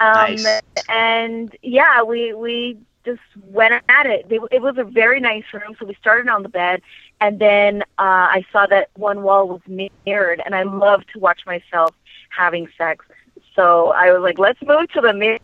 [0.00, 0.62] Um, Nice.
[0.88, 4.26] And yeah, we we just went at it.
[4.30, 5.76] It it was a very nice room.
[5.78, 6.82] So we started on the bed,
[7.20, 11.40] and then uh, I saw that one wall was mirrored, and I love to watch
[11.46, 11.94] myself
[12.30, 13.04] having sex.
[13.54, 15.38] So I was like, let's move to the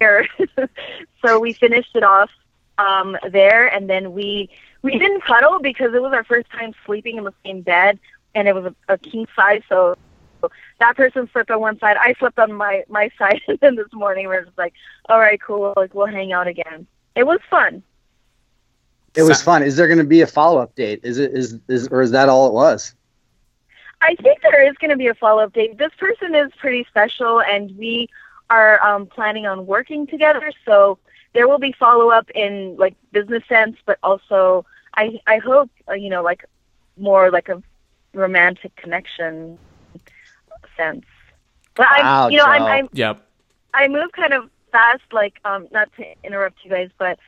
[0.00, 0.26] mirror.
[1.24, 2.30] so we finished it off
[2.78, 4.50] um, there, and then we
[4.82, 8.00] we didn't cuddle because it was our first time sleeping in the same bed,
[8.34, 9.62] and it was a, a king size.
[9.68, 9.96] So
[10.80, 13.92] that person slept on one side, I slept on my my side, and then this
[13.92, 14.74] morning we we're just like,
[15.08, 16.86] all right, cool, like we'll hang out again.
[17.14, 17.82] It was fun.
[19.14, 19.62] It was fun.
[19.62, 21.00] Is there going to be a follow up date?
[21.02, 22.94] Is it is is or is that all it was?
[24.00, 25.76] I think there is going to be a follow up date.
[25.78, 28.08] This person is pretty special, and we
[28.48, 30.52] are um, planning on working together.
[30.64, 30.98] So
[31.32, 35.94] there will be follow up in like business sense, but also I I hope uh,
[35.94, 36.44] you know like
[36.96, 37.62] more like a
[38.14, 39.58] romantic connection
[40.76, 41.04] sense.
[41.74, 43.26] But Wow, I'm you know I'm, I'm Yep.
[43.74, 47.18] I move kind of fast, like um, not to interrupt you guys, but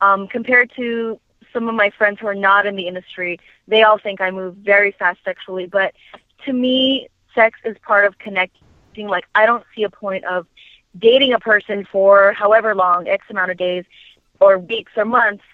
[0.00, 1.18] um, compared to
[1.52, 4.56] some of my friends who are not in the industry, they all think I move
[4.56, 5.66] very fast sexually.
[5.66, 5.94] But
[6.44, 9.06] to me, sex is part of connecting.
[9.06, 10.46] Like I don't see a point of
[10.98, 13.84] dating a person for however long, X amount of days,
[14.40, 15.44] or weeks or months,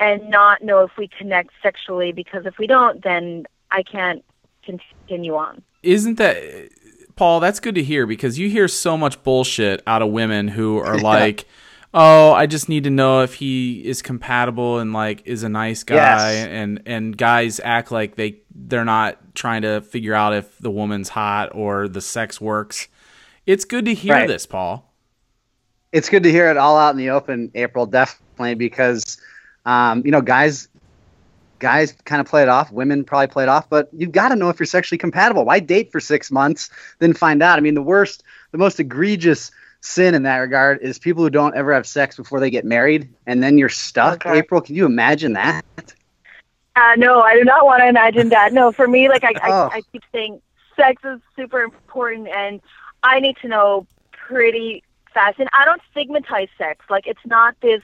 [0.00, 2.12] and not know if we connect sexually.
[2.12, 4.24] Because if we don't, then I can't
[4.64, 5.62] continue on.
[5.82, 6.70] Isn't that
[7.16, 7.40] Paul?
[7.40, 10.98] That's good to hear because you hear so much bullshit out of women who are
[11.00, 11.46] like,
[11.94, 15.84] "Oh, I just need to know if he is compatible and like is a nice
[15.84, 16.46] guy," Yes.
[16.48, 21.08] and and guys act like they they're not trying to figure out if the woman's
[21.08, 22.88] hot or the sex works.
[23.46, 24.28] It's good to hear Right.
[24.28, 24.92] this, Paul.
[25.92, 29.16] It's good to hear it all out in the open, April, definitely, because
[29.64, 30.68] um, you know, guys
[31.60, 34.36] guys kind of play it off, women probably play it off, but you've got to
[34.36, 35.44] know if you're sexually compatible.
[35.44, 37.56] Why date for six months, then find out?
[37.56, 39.50] I mean, the worst, the most egregious
[39.84, 43.08] sin in that regard is people who don't ever have sex before they get married,
[43.26, 44.26] and then you're stuck.
[44.26, 44.38] Okay.
[44.38, 45.64] April, can you imagine that?
[46.76, 48.52] Uh, no, I do not want to imagine that.
[48.52, 49.68] No, for me, like I, Oh.
[49.72, 50.40] I, I keep saying,
[50.76, 52.60] sex is super important, and
[53.02, 55.38] I need to know pretty fast.
[55.38, 56.84] And I don't stigmatize sex.
[56.90, 57.82] Like it's not this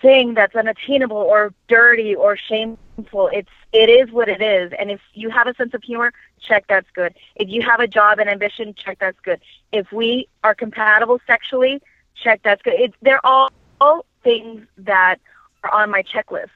[0.00, 3.30] thing that's unattainable or dirty or shameful.
[3.32, 4.72] It's it is what it is.
[4.78, 7.14] And if you have a sense of humor, check that's good.
[7.34, 9.40] If you have a job and ambition, check that's good.
[9.72, 11.82] If we are compatible sexually,
[12.22, 12.74] check that's good.
[12.74, 15.16] It, they're all all things that
[15.62, 16.48] are on my checklist.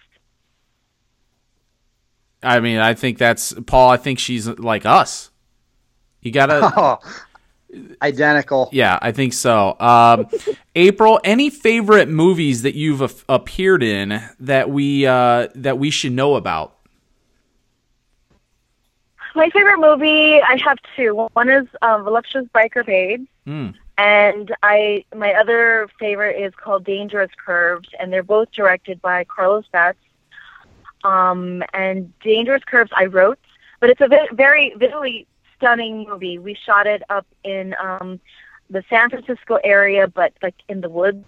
[2.42, 3.90] I mean, I think that's Paul.
[3.90, 5.30] I think she's like us.
[6.22, 6.72] You gotta.
[6.76, 6.98] Oh,
[8.02, 8.68] identical.
[8.72, 9.76] Yeah, I think so.
[9.80, 10.26] Um,
[10.74, 16.12] April, any favorite movies that you've a- appeared in that we uh, that we should
[16.12, 16.76] know about?
[19.34, 21.28] My favorite movie, I have two.
[21.34, 23.74] One is um, Voluptuous Biker Babe, Mm.
[23.96, 29.64] and I my other favorite is called Dangerous Curves, and they're both directed by Carlos
[29.72, 29.98] Batts.
[31.04, 33.38] Um, and Dangerous Curves I wrote,
[33.80, 35.26] but it's a vi- very visually
[35.60, 36.38] stunning movie.
[36.38, 38.18] We shot it up in um,
[38.70, 41.24] the San Francisco area, but like in the woods,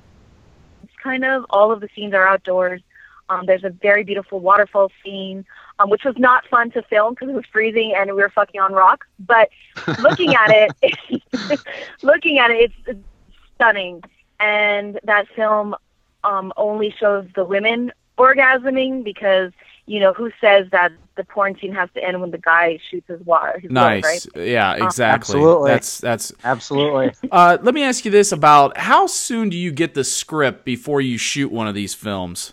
[0.83, 1.45] it's kind of.
[1.51, 2.81] All of the scenes are outdoors.
[3.29, 5.45] Um, there's a very beautiful waterfall scene,
[5.79, 8.61] um, which was not fun to film because it was freezing and we were fucking
[8.61, 9.07] on rocks.
[9.19, 9.51] But
[10.01, 11.61] looking at it,
[12.03, 13.01] looking at it, it's, it's
[13.55, 14.03] stunning.
[14.41, 15.77] And that film
[16.25, 19.53] um, only shows the women orgasming because
[19.87, 23.09] you know who says that the porn scene has to end when the guy shoots
[23.09, 23.59] his water.
[23.59, 24.27] His Nice.
[24.27, 24.49] Load, right?
[24.49, 25.35] Yeah, exactly.
[25.35, 25.71] Absolutely.
[25.71, 26.33] That's that's.
[26.45, 27.13] Absolutely.
[27.33, 31.01] Uh, let me ask you this about how soon do you get the script before
[31.01, 32.53] you shoot one of these films?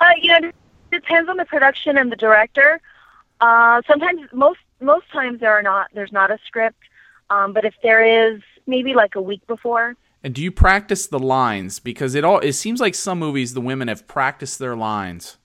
[0.00, 0.54] Uh, you know, it
[0.92, 2.80] depends on the production and the director.
[3.40, 5.88] Uh, sometimes, most most times there are not.
[5.94, 6.78] There's not a script,
[7.30, 9.96] um, but if there is, maybe like a week before.
[10.22, 11.78] And do you practice the lines?
[11.78, 15.36] Because it all it seems like some movies the women have practiced their lines.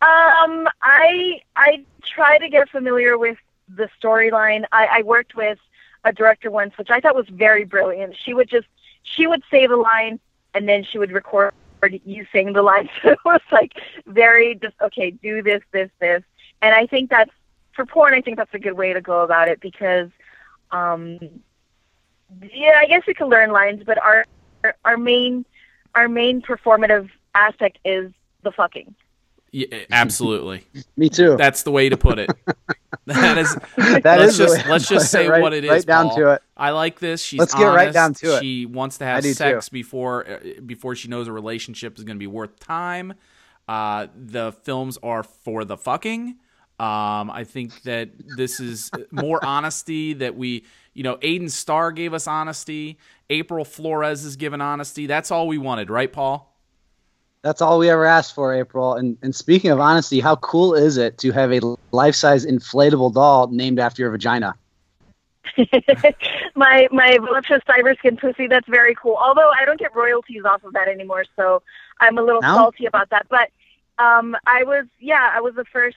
[0.00, 4.64] Um, I I try to get familiar with the storyline.
[4.72, 5.58] I, I worked with
[6.04, 8.14] a director once, which I thought was very brilliant.
[8.22, 8.66] She would just
[9.02, 10.20] she would say the line
[10.54, 11.52] and then she would record
[12.04, 12.88] you saying the line.
[13.02, 13.74] So it was like
[14.06, 16.22] very just okay, do this, this, this.
[16.62, 17.32] And I think that's
[17.72, 18.14] for porn.
[18.14, 20.08] I think that's a good way to go about it because,
[20.70, 21.18] um,
[22.52, 24.24] yeah, I guess we can learn lines, but our
[24.84, 25.44] our main
[25.94, 28.94] our main performative aspect is the fucking.
[29.52, 30.66] Yeah, absolutely.
[30.96, 31.36] Me too.
[31.36, 32.30] That's the way to put it.
[33.06, 33.54] That is.
[34.02, 35.70] That let's is the just way- let's just say right- what it is.
[35.70, 36.16] Right down Paul.
[36.16, 36.42] to it.
[36.56, 37.22] I like this.
[37.22, 38.40] She's Let's get right down to it.
[38.40, 42.16] She wants to have do sex before uh, before she knows a relationship is going
[42.16, 43.12] to be worth time.
[43.68, 46.36] Uh, the films are for the fucking.
[46.78, 48.08] Um, I think that
[48.38, 52.98] this is more honesty that we, you know, Aiden Starr gave us honesty.
[53.28, 55.06] April Flores has given honesty.
[55.06, 56.50] That's all we wanted, right, Paul?
[57.42, 58.94] That's all we ever asked for, April.
[58.94, 63.48] And and speaking of honesty, how cool is it to have a life-size inflatable doll
[63.48, 64.54] named after your vagina?
[66.54, 68.46] my my voluptuous cyber skin pussy.
[68.46, 69.16] That's very cool.
[69.20, 71.62] Although I don't get royalties off of that anymore, so
[72.00, 72.54] I'm a little No?
[72.54, 73.26] salty about that.
[73.28, 73.50] But
[73.98, 75.96] um, I was yeah, I was the first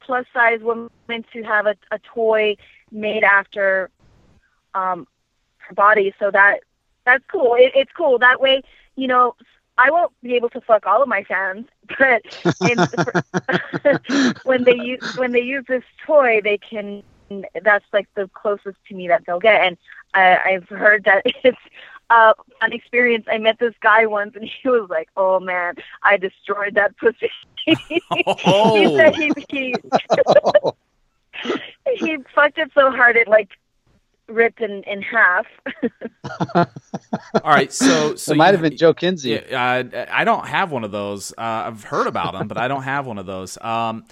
[0.00, 2.56] plus size woman to have a, a toy
[2.90, 3.90] made after
[4.74, 5.06] um,
[5.58, 6.14] her body.
[6.18, 6.60] So that
[7.04, 7.54] that's cool.
[7.54, 8.18] It, it's cool.
[8.18, 8.62] That way,
[8.96, 9.34] you know,
[9.76, 11.66] I won't be able to fuck all of my fans,
[11.98, 12.22] but
[12.60, 12.88] in,
[14.42, 17.02] when they use when they use this toy, they can.
[17.62, 19.76] That's like the closest to me that they'll get, and
[20.14, 21.58] I, I've heard that it's
[22.08, 23.26] uh, an experience.
[23.30, 27.30] I met this guy once, and he was like, "Oh man, I destroyed that pussy."
[27.66, 28.00] he
[28.46, 28.96] Oh.
[28.96, 29.74] said he he
[31.96, 33.50] he fucked it so hard it like
[34.28, 35.46] ripped in in half.
[36.54, 36.66] All
[37.44, 39.30] right, so so it might you- have been Joe Kinsey.
[39.50, 41.32] Yeah, uh, I don't have one of those.
[41.32, 43.58] Uh, I've heard about them, but I don't have one of those.
[43.60, 44.04] Um,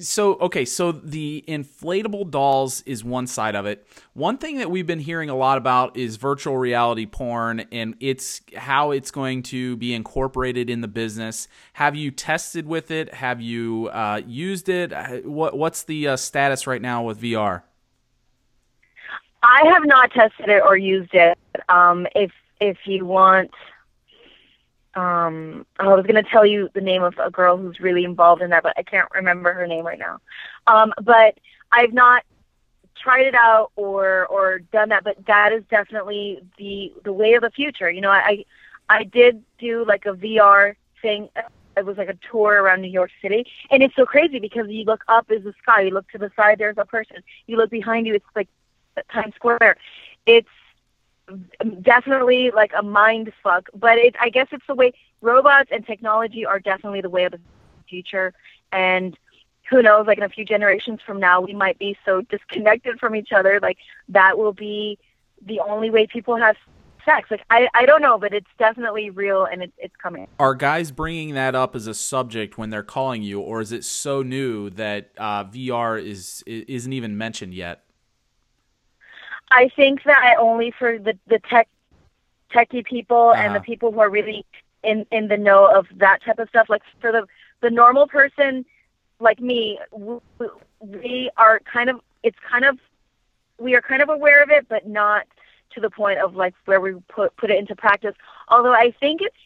[0.00, 3.86] so okay, so the inflatable dolls is one side of it.
[4.14, 8.40] One thing that we've been hearing a lot about is virtual reality porn and it's
[8.56, 11.46] how it's going to be incorporated in the business.
[11.74, 13.14] Have you tested with it?
[13.14, 14.92] Have you uh, used it?
[14.92, 17.62] Uh, What what's the uh, status right now with VR?
[19.44, 21.38] I have not tested it or used it.
[21.68, 23.50] Um, if if you want,
[24.94, 28.40] um, I was going to tell you the name of a girl who's really involved
[28.40, 30.20] in that, but I can't remember her name right now.
[30.66, 31.38] Um, but
[31.72, 32.24] I've not
[32.96, 37.42] tried it out or or done that, but that is definitely the the way of
[37.42, 37.90] the future.
[37.90, 38.46] You know, I
[38.88, 41.28] I did do like a VR thing.
[41.76, 44.84] It was like a tour around New York City, and it's so crazy because you
[44.84, 47.68] look up is the sky, you look to the side, there's a person, you look
[47.68, 48.48] behind you, it's like
[49.12, 49.76] Times Square.
[50.26, 50.48] It's
[51.82, 56.44] definitely like a mind fuck, but it I guess it's the way robots and technology
[56.44, 57.40] are definitely the way of the
[57.88, 58.32] future
[58.72, 59.16] and
[59.70, 63.16] who knows like in a few generations from now we might be so disconnected from
[63.16, 63.78] each other like
[64.08, 64.98] that will be
[65.46, 66.56] the only way people have
[67.04, 70.54] sex like I I don't know but it's definitely real and it's it's coming Are
[70.54, 74.22] guys bringing that up as a subject when they're calling you, or is it so
[74.22, 77.83] new that uh, VR is isn't even mentioned yet?
[79.50, 81.68] I think that only for the the tech
[82.52, 83.42] techie people uh-huh.
[83.42, 83.64] and the uh-huh.
[83.64, 84.44] people who are really
[84.82, 86.68] in in the know of that type of stuff.
[86.68, 87.26] Like for the
[87.60, 88.64] the normal person
[89.20, 90.18] like me, we,
[90.80, 92.78] we are kind of it's kind of
[93.58, 95.26] we are kind of aware of it, but not
[95.74, 98.14] to the point of like where we put put it into practice.
[98.48, 99.36] Although I think it's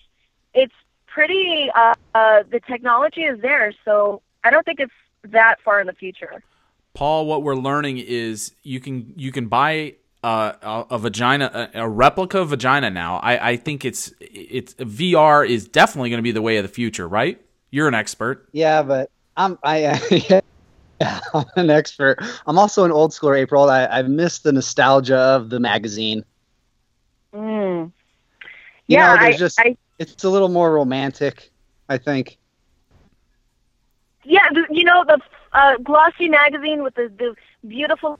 [0.55, 0.75] it's
[1.07, 4.93] pretty uh, uh, the technology is there, so I don't think it's
[5.25, 6.43] that far in the future.
[6.99, 11.83] Paul, what we're learning is you can you can buy uh, a, a, vagina, a,
[11.83, 13.19] a, replica vagina now.
[13.19, 16.69] I, I think it's it's VR is definitely going to be the way of the
[16.69, 17.41] future, right?
[17.71, 18.49] You're an expert.
[18.51, 20.41] Yeah, but I'm I yeah,
[21.35, 22.19] I'm an expert.
[22.49, 23.71] I'm also an old schooler, April.
[23.71, 26.25] I I miss the nostalgia of the magazine.
[27.33, 27.93] Mm.
[28.89, 31.53] Yeah, know, there's I, just I, it's a little more romantic,
[31.89, 32.39] I think.
[34.25, 35.21] Yeah, you know the
[35.53, 37.35] uh, glossy magazine with the, the
[37.67, 38.19] beautiful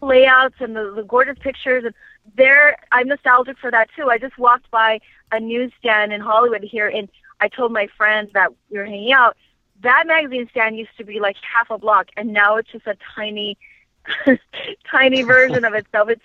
[0.00, 1.94] layouts and the, the gorgeous pictures and
[2.36, 4.10] there I'm nostalgic for that too.
[4.10, 5.00] I just walked by
[5.32, 7.08] a newsstand in Hollywood here and
[7.40, 9.36] I told my friends that we were hanging out.
[9.82, 12.96] That magazine stand used to be like half a block and now it's just a
[13.14, 13.56] tiny
[14.90, 16.10] tiny version of itself.
[16.10, 16.24] It's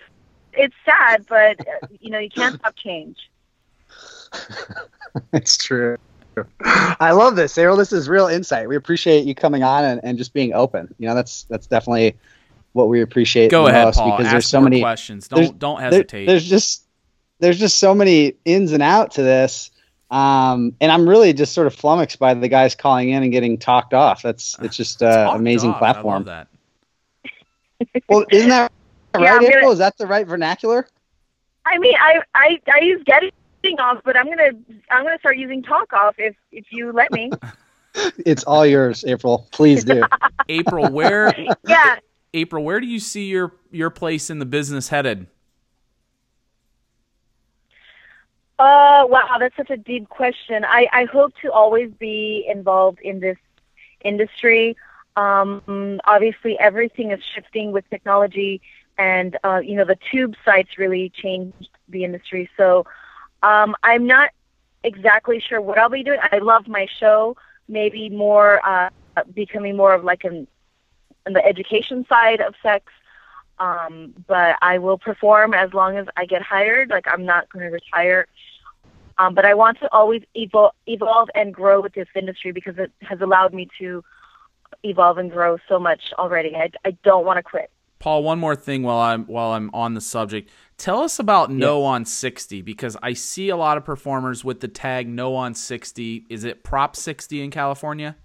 [0.52, 1.58] it's sad, but
[2.00, 3.30] you know, you can't stop change.
[5.32, 5.96] it's true.
[6.60, 7.76] I love this, April.
[7.76, 8.68] This is real insight.
[8.68, 10.94] We appreciate you coming on and, and just being open.
[10.98, 12.16] You know, that's that's definitely
[12.72, 13.50] what we appreciate.
[13.50, 14.12] Go ahead, Paul.
[14.12, 15.28] Because Ask there's so many questions.
[15.28, 16.26] Don't don't hesitate.
[16.26, 16.84] There, there's just
[17.38, 19.70] there's just so many ins and out to this.
[20.10, 23.58] Um, and I'm really just sort of flummoxed by the guys calling in and getting
[23.58, 24.22] talked off.
[24.22, 25.78] That's it's just uh, amazing off.
[25.78, 26.24] platform.
[26.24, 26.48] that.
[28.08, 28.72] well, isn't that
[29.14, 29.72] right, yeah, April?
[29.72, 30.86] Is that the right vernacular?
[31.66, 33.30] I mean, I I I use getting
[33.72, 34.50] off, but I'm gonna
[34.90, 37.30] I'm gonna start using talk off if if you let me.
[38.26, 39.48] it's all yours, April.
[39.52, 40.04] Please do.
[40.48, 41.34] April, where?
[41.66, 41.98] yeah.
[42.34, 45.26] April, where do you see your your place in the business headed?
[48.58, 50.64] Uh, wow, that's such a deep question.
[50.64, 53.36] I, I hope to always be involved in this
[54.04, 54.76] industry.
[55.16, 58.60] Um, obviously, everything is shifting with technology,
[58.96, 62.48] and uh, you know the tube sites really changed the industry.
[62.56, 62.86] So
[63.44, 64.30] um, I'm not
[64.82, 66.18] exactly sure what I'll be doing.
[66.32, 67.36] I love my show.
[67.68, 68.90] Maybe more uh,
[69.34, 70.46] becoming more of like an
[71.26, 72.92] the education side of sex.
[73.58, 76.90] Um, but I will perform as long as I get hired.
[76.90, 78.26] Like I'm not going to retire.
[79.18, 82.90] Um, but I want to always evol- evolve and grow with this industry because it
[83.02, 84.02] has allowed me to
[84.82, 86.56] evolve and grow so much already.
[86.56, 87.70] I, I don't want to quit.
[88.00, 90.50] Paul, one more thing while I'm while I'm on the subject.
[90.76, 91.56] Tell us about yeah.
[91.56, 95.54] No on 60 because I see a lot of performers with the tag No on
[95.54, 96.26] 60.
[96.28, 98.16] Is it Prop 60 in California?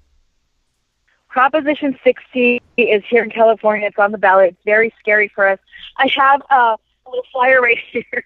[1.30, 3.88] Proposition 60 is here in California.
[3.88, 4.50] It's on the ballot.
[4.50, 5.60] It's very scary for us.
[5.98, 8.26] I have a little flyer right here.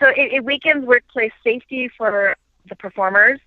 [0.00, 2.34] so it, it weakens workplace safety for
[2.68, 3.38] the performers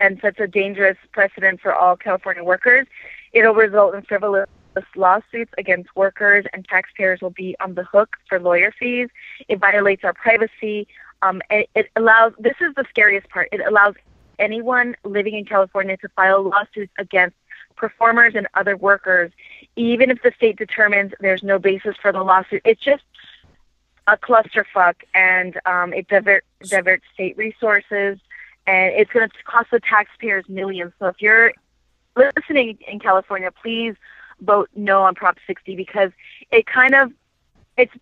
[0.00, 2.86] and sets a dangerous precedent for all California workers.
[3.32, 4.48] It'll result in frivolous
[4.96, 9.08] lawsuits against workers, and taxpayers will be on the hook for lawyer fees.
[9.48, 10.88] It violates our privacy.
[11.22, 13.94] Um, it, allows, this is the scariest part, it allows
[14.38, 17.36] anyone living in California to file lawsuits against
[17.76, 19.30] performers and other workers,
[19.76, 22.62] even if the state determines there's no basis for the lawsuit.
[22.64, 23.02] It's just
[24.06, 28.18] a clusterfuck, and um, it divert, diverts state resources,
[28.66, 30.92] and it's going to cost the taxpayers millions.
[30.98, 31.52] So if you're
[32.16, 33.94] listening in California, please
[34.40, 36.10] vote no on Prop 60 because
[36.50, 37.12] it kind of
[37.76, 37.92] it's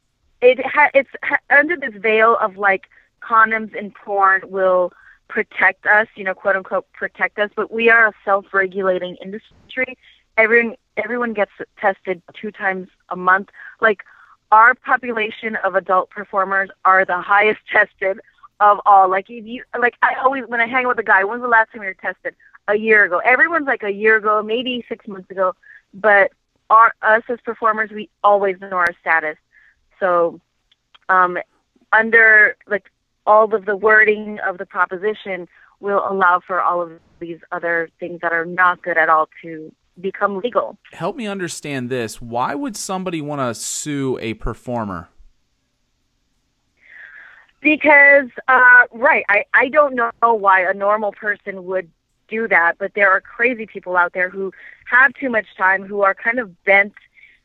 [0.40, 2.88] it ha, it's ha, under this veil of like
[3.22, 4.92] condoms and porn will
[5.28, 9.98] protect us, you know, quote unquote protect us, but we are a self-regulating industry.
[10.36, 13.50] Everyone everyone gets tested two times a month.
[13.80, 14.02] Like
[14.50, 18.20] our population of adult performers are the highest tested
[18.60, 19.08] of all.
[19.08, 21.72] Like if you like I always when I hang with a guy, when's the last
[21.72, 22.34] time you were tested?
[22.68, 23.18] A year ago.
[23.24, 25.54] Everyone's like a year ago, maybe six months ago
[26.00, 26.32] but
[26.70, 29.36] our us as performers, we always know our status.
[30.00, 30.40] So,
[31.08, 31.38] um,
[31.92, 32.90] under like
[33.26, 35.48] all of the wording of the proposition
[35.80, 39.72] will allow for all of these other things that are not good at all to
[40.00, 40.78] become legal.
[40.92, 42.20] Help me understand this.
[42.20, 45.08] Why would somebody want to sue a performer?
[47.60, 51.90] Because, uh, right, I, I don't know why a normal person would
[52.28, 54.52] do that, but there are crazy people out there who
[54.86, 56.94] have too much time, who are kind of bent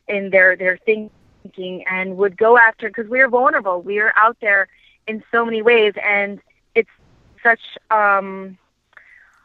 [0.08, 3.82] in their their thinking and would go after because we are vulnerable.
[3.82, 4.68] We are out there
[5.06, 6.40] in so many ways, and
[6.74, 6.90] it's
[7.42, 7.60] such
[7.90, 8.58] um,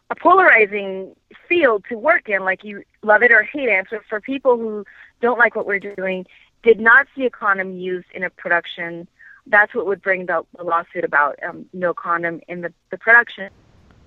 [0.10, 1.16] a polarizing
[1.48, 2.44] field to work in.
[2.44, 3.88] Like you love it or hate it.
[3.90, 4.86] So for people who
[5.22, 6.26] don't like what we're doing,
[6.64, 9.08] did not see a condom used in a production
[9.50, 13.50] that's what would bring the, the lawsuit about um, no condom in the, the production.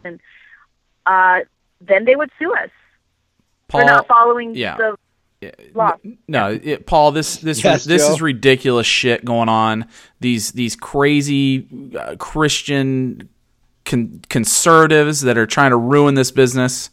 [0.04, 0.20] And
[1.06, 1.40] uh,
[1.80, 2.70] then they would sue us
[3.68, 4.76] Paul, for not following yeah.
[4.76, 4.96] the
[5.74, 5.92] law.
[6.28, 7.12] No, it, Paul.
[7.12, 8.12] This this Yes, this Joe?
[8.14, 9.86] is ridiculous shit going on.
[10.20, 11.66] These these crazy
[11.98, 13.28] uh, Christian
[13.84, 16.90] con- conservatives that are trying to ruin this business.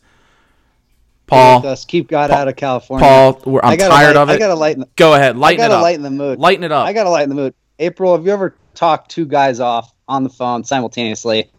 [1.27, 3.07] Paul, Us keep God out of California.
[3.07, 4.33] Paul, we're, I'm gotta tired light- of it.
[4.33, 4.85] I gotta lighten.
[4.95, 5.83] Go ahead, I lighten it gotta up.
[5.83, 6.39] lighten the mood.
[6.39, 6.87] Lighten it up.
[6.87, 7.53] I gotta lighten the mood.
[7.77, 11.51] April, have you ever talked two guys off on the phone simultaneously?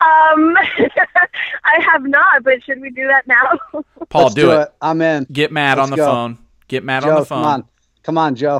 [0.00, 0.56] Um,
[1.64, 3.58] I have not, but should we do that now?
[4.08, 4.68] Paul, Let's do, it.
[4.80, 5.26] I'm in.
[5.32, 6.06] Get mad Let's on the go.
[6.06, 6.38] phone.
[6.68, 7.42] Get mad Joe, on the phone.
[7.42, 7.64] come on,
[8.02, 8.54] come on, Joe.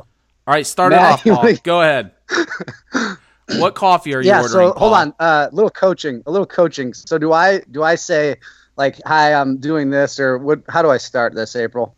[0.47, 1.37] All right, start Matt, it off, Paul.
[1.45, 2.11] wanna- Go ahead.
[3.59, 4.43] what coffee are you yeah.
[4.43, 4.69] ordering?
[4.69, 4.79] So Paul?
[4.79, 5.15] hold on.
[5.19, 6.23] Uh, little coaching.
[6.27, 6.95] A little coaching.
[6.95, 7.61] So do I?
[7.71, 8.37] Do I say
[8.77, 10.61] like, "Hi, I'm doing this," or what?
[10.69, 11.95] How do I start this, April?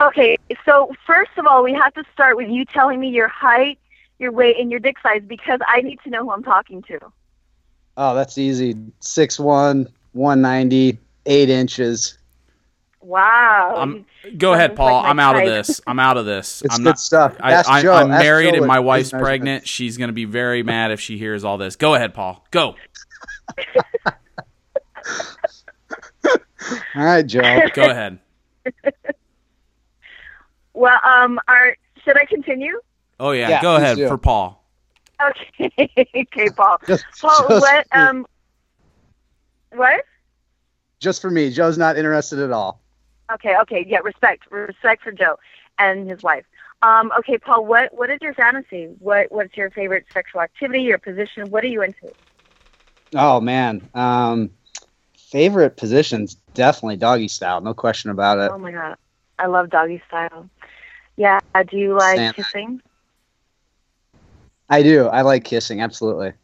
[0.00, 3.78] okay, so first of all, we have to start with you telling me your height,
[4.18, 6.98] your weight, and your dick size because I need to know who I'm talking to.
[7.96, 8.74] Oh, that's easy.
[9.00, 12.18] Six one, one ninety, eight inches.
[13.00, 13.74] Wow.
[13.76, 14.06] I'm,
[14.38, 15.02] go ahead, Paul.
[15.02, 15.80] like I'm out of this.
[15.86, 16.62] I'm out of this.
[16.64, 17.00] It's I'm good not.
[17.00, 17.36] stuff.
[17.40, 17.92] I, Ask I, Joe.
[17.94, 19.28] I'm Ask married Joe and my wife's his measurements.
[19.28, 19.68] pregnant.
[19.68, 21.74] She's going to be very mad if she hears all this.
[21.76, 22.46] Go ahead, Paul.
[22.50, 22.76] Go.
[26.94, 27.60] All right, Joe.
[27.74, 28.18] Go ahead.
[30.74, 32.80] well, um, are should I continue?
[33.18, 34.08] Oh yeah, Yeah, go ahead do.
[34.08, 34.61] for Paul.
[35.28, 36.78] Okay, okay, Paul.
[36.86, 37.86] Just, Paul, just what?
[37.92, 38.26] Um,
[39.74, 40.04] what?
[41.02, 41.50] just for me.
[41.50, 42.80] Joe's not interested at all.
[43.30, 45.38] Okay, okay, yeah, respect, respect for Joe
[45.78, 46.44] and his wife.
[46.82, 48.86] Um, okay, Paul, what what is your fantasy?
[48.98, 50.82] What what's your favorite sexual activity?
[50.82, 51.50] Your position?
[51.50, 52.12] What are you into?
[53.14, 53.88] Oh man.
[53.94, 54.50] Um,
[55.30, 57.60] favorite positions definitely doggy style.
[57.60, 58.50] No question about it.
[58.52, 58.96] Oh my god,
[59.38, 60.48] I love doggy style.
[61.16, 61.38] Yeah,
[61.70, 62.82] do you like Stand- kissing?
[64.72, 65.08] I do.
[65.08, 65.82] I like kissing.
[65.82, 66.34] Absolutely.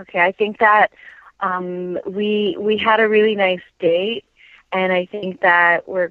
[0.00, 0.92] Okay, I think that
[1.40, 4.24] um, we we had a really nice date,
[4.72, 6.10] and I think that we're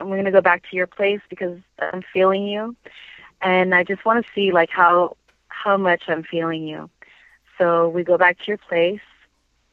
[0.00, 2.76] we're gonna go back to your place because I'm feeling you,
[3.42, 5.16] and I just want to see like how
[5.48, 6.90] how much I'm feeling you.
[7.58, 9.00] So we go back to your place.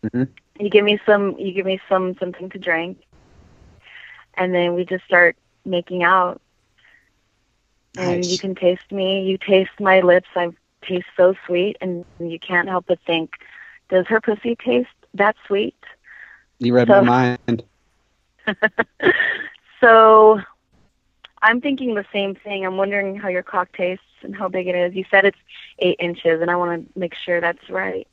[0.03, 0.27] Mhm.
[0.59, 1.35] You give me some.
[1.37, 2.99] You give me some something to drink,
[4.35, 5.35] and then we just start
[5.65, 6.41] making out.
[7.95, 8.07] Nice.
[8.07, 9.23] And you can taste me.
[9.23, 10.27] You taste my lips.
[10.35, 10.49] I
[10.83, 13.31] taste so sweet, and you can't help but think,
[13.89, 15.75] does her pussy taste that sweet?
[16.59, 17.63] You read So- my mind.
[19.79, 20.39] So
[21.41, 22.65] I'm thinking the same thing.
[22.65, 24.95] I'm wondering how your cock tastes and how big it is.
[24.95, 25.37] You said it's
[25.79, 28.07] eight inches, and I want to make sure that's right.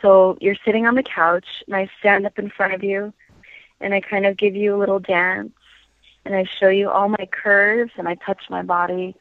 [0.00, 3.12] So you're sitting on the couch, and I stand up in front of you,
[3.80, 5.50] and I kind of give you a little dance,
[6.24, 9.16] and I show you all my curves, and I touch my body.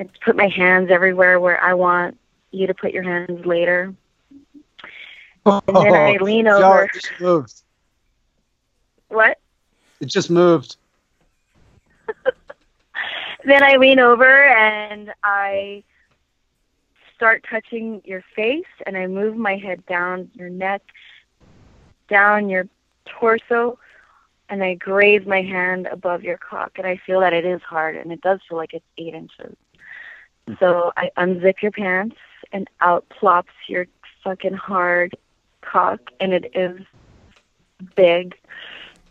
[0.00, 2.18] I put my hands everywhere where I want
[2.50, 3.94] you to put your hands later.
[5.44, 6.84] And then oh, I lean over.
[6.84, 7.62] it just moved.
[9.08, 9.38] What?
[10.00, 10.76] It just moved.
[13.44, 15.82] then I lean over and I
[17.14, 20.82] start touching your face and I move my head down your neck,
[22.08, 22.66] down your
[23.04, 23.78] torso,
[24.48, 27.96] and I graze my hand above your cock and I feel that it is hard
[27.96, 29.56] and it does feel like it's eight inches.
[30.58, 32.16] So I unzip your pants
[32.52, 33.86] and out plops your
[34.24, 35.16] fucking hard
[35.60, 36.80] cock and it is
[37.94, 38.36] big.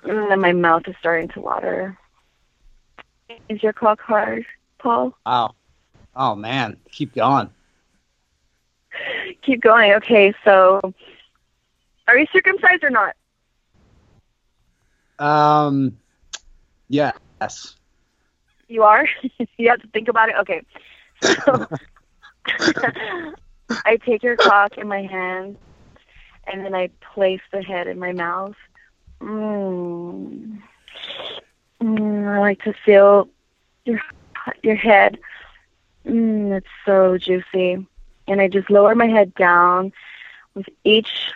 [0.04, 1.98] And then my mouth is starting to water.
[3.48, 4.46] Is your cock hard,
[4.80, 5.16] Paul?
[5.26, 5.56] Wow.
[6.16, 7.50] Oh man, keep going.
[9.42, 9.94] Keep going.
[9.94, 10.82] Okay, so
[12.08, 13.16] are you circumcised or not?
[15.20, 15.98] Um,
[16.88, 17.14] yes.
[18.68, 19.08] You are?
[19.58, 20.36] you have to think about it?
[20.40, 20.62] Okay.
[21.22, 21.65] So
[23.86, 25.57] I take your cock in my hand
[26.47, 28.55] and then I place the head in my mouth.
[29.22, 30.61] Mm.
[31.82, 33.30] Mm, I like to feel
[33.86, 33.99] your
[34.63, 35.20] your head.
[36.05, 37.86] Mm, it's so juicy.
[38.28, 39.91] And I just lower my head down.
[40.53, 41.32] With each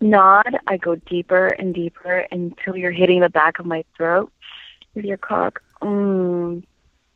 [0.00, 4.32] nod, I go deeper and deeper until you're hitting the back of my throat
[4.94, 5.62] with your cock.
[5.82, 6.62] Mm.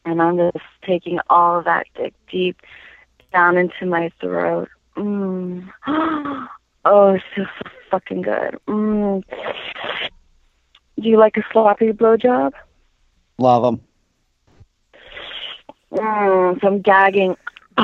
[0.04, 2.60] And I'm just taking all of that dick deep
[3.32, 4.68] down into my throat.
[4.96, 5.70] Mm.
[6.86, 8.58] Oh, it feels so fucking good.
[8.68, 9.24] Mm.
[11.00, 12.52] Do you like a sloppy blowjob?
[13.38, 13.80] Love them.
[15.90, 17.36] Mm, so I'm gagging.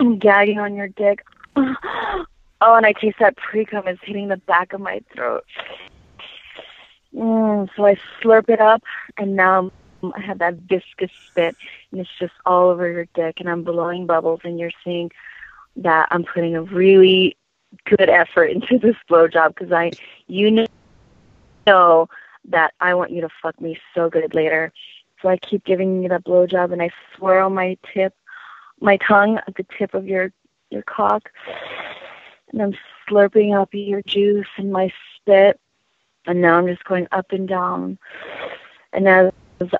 [0.00, 1.24] I'm gagging on your dick.
[2.62, 5.44] Oh, and I taste that pre cum is hitting the back of my throat.
[7.14, 8.82] Mm, so I slurp it up,
[9.16, 9.70] and now
[10.02, 11.56] I have that viscous spit,
[11.90, 15.10] and it's just all over your dick, and I'm blowing bubbles, and you're seeing
[15.76, 17.36] that I'm putting a really
[17.84, 19.92] good effort into this blowjob because I,
[20.26, 20.66] you
[21.66, 22.08] know,
[22.48, 24.72] that I want you to fuck me so good later.
[25.22, 28.14] So I keep giving you that blowjob, and I swirl my tip,
[28.80, 30.32] my tongue at the tip of your
[30.70, 31.30] your cock,
[32.52, 32.74] and I'm
[33.08, 35.58] slurping up your juice and my spit,
[36.26, 37.98] and now I'm just going up and down.
[38.92, 39.32] And as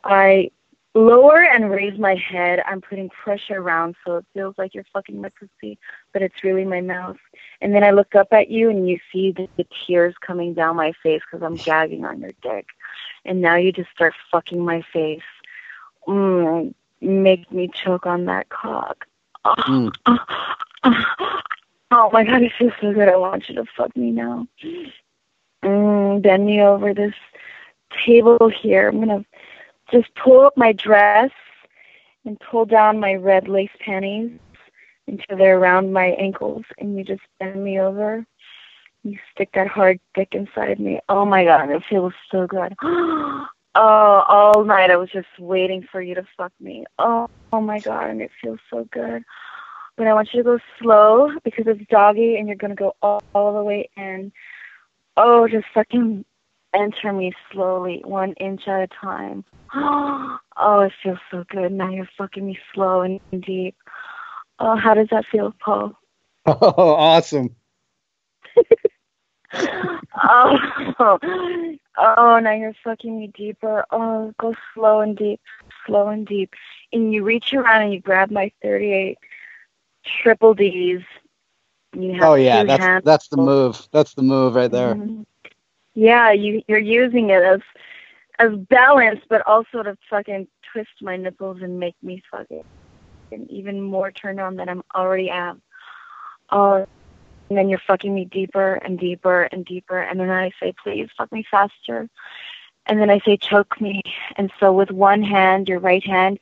[0.05, 0.51] I
[0.97, 5.21] lower and raise my head, I'm putting pressure around so it feels like you're fucking
[5.21, 5.79] my pussy,
[6.13, 7.19] but it's really my mouth.
[7.61, 10.77] And then I look up at you and you see the, the tears coming down
[10.77, 12.67] my face because I'm gagging on your dick.
[13.25, 15.21] And now you just start fucking my face.
[16.09, 19.07] Mm, make me choke on that cock.
[19.45, 19.95] Oh, mm.
[20.07, 20.19] oh,
[20.85, 21.41] oh,
[21.91, 23.09] oh, my god, it feels so good.
[23.09, 24.47] I want you to fuck me now.
[24.65, 27.15] Mm, bend me over this
[28.05, 28.89] table here.
[28.89, 29.25] I'm gonna
[29.93, 31.31] just pull up my dress
[32.25, 34.33] and pull down my red lace panties
[35.07, 38.27] until they're around my ankles, and you just bend me over.
[39.05, 40.99] You stick that hard dick inside me.
[41.09, 42.75] Oh my god, it feels so good.
[42.83, 43.47] oh,
[43.77, 46.85] all night I was just waiting for you to fuck me.
[46.99, 49.23] Oh, oh my god, and it feels so good.
[49.97, 53.23] But I want you to go slow because it's doggy, and you're gonna go all,
[53.33, 54.33] all the way in.
[55.17, 56.25] Oh, just fucking
[56.75, 59.45] enter me slowly, one inch at a time.
[60.59, 61.71] Oh, it feels so good.
[61.71, 63.77] Now you're fucking me slow and deep.
[64.59, 65.93] Oh, how does that feel, Paul?
[66.47, 67.55] Oh, awesome.
[69.53, 69.99] oh,
[71.99, 73.85] oh, now you're fucking me deeper.
[73.91, 75.41] Oh, go slow and deep,
[75.87, 76.55] slow and deep.
[76.93, 79.19] And you reach around and you grab my 38
[80.23, 81.03] triple D's.
[82.21, 83.89] Oh yeah, that's that's the move.
[83.93, 84.95] That's the move right there.
[84.95, 85.23] Mm-hmm
[85.97, 87.61] yeah, you you're using it as
[88.39, 92.63] as balance, but also to fucking twist my nipples and make me fucking
[93.33, 95.63] and even more turned on than I'm already am.
[96.51, 96.85] Uh,
[97.49, 101.09] and then you're fucking me deeper and deeper and deeper, and then I say, please
[101.17, 102.09] fuck me faster.
[102.85, 104.03] And then I say, choke me.
[104.37, 106.39] And so with one hand, your right hand,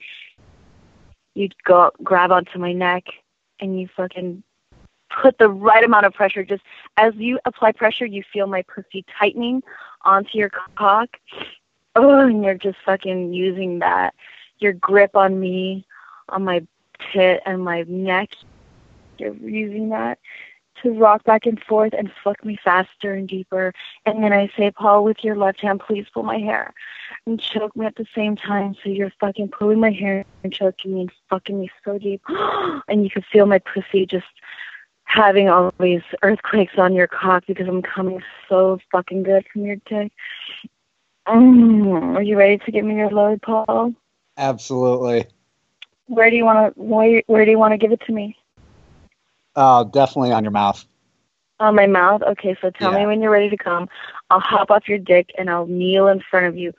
[1.35, 3.05] you'd go grab onto my neck,
[3.61, 4.43] and you fucking
[5.21, 6.45] put the right amount of pressure.
[6.45, 6.62] Just
[6.97, 9.62] as you apply pressure, you feel my pussy tightening
[10.03, 11.09] onto your cock.
[11.97, 14.15] Oh, and you're just fucking using that.
[14.59, 15.87] Your grip on me,
[16.29, 16.67] on my
[17.12, 18.31] tit and my neck.
[19.19, 20.19] You're using that
[20.83, 23.73] to rock back and forth and fuck me faster and deeper.
[24.07, 26.73] And then I say, Paul, with your left hand, please pull my hair
[27.27, 28.75] and choke me at the same time.
[28.83, 32.23] So you're fucking pulling my hair and choking me and fucking me so deep.
[32.89, 34.27] and you can feel my pussy just
[35.15, 39.77] having all these earthquakes on your cock because I'm coming so fucking good from your
[39.87, 40.12] dick.
[41.29, 43.95] Mm, are you ready to give me your load, Paul?
[44.37, 45.27] Absolutely.
[46.07, 46.83] Where do you want to?
[46.83, 48.37] Where, where do you want to give it to me?
[49.57, 50.85] Oh, definitely on your mouth.
[51.61, 52.23] On my mouth.
[52.23, 52.99] Okay, so tell yeah.
[52.99, 53.89] me when you're ready to come.
[54.29, 56.73] I'll hop off your dick and I'll kneel in front of you,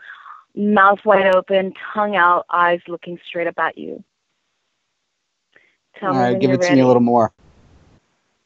[0.54, 4.04] mouth wide open, tongue out, eyes looking straight up at you.
[6.00, 6.68] Tell All right, give it ready.
[6.68, 7.32] to me a little more.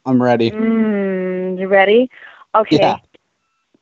[0.10, 0.50] I'm ready.
[0.50, 2.10] Mm, you ready?
[2.56, 2.78] Okay.
[2.78, 2.98] Yeah.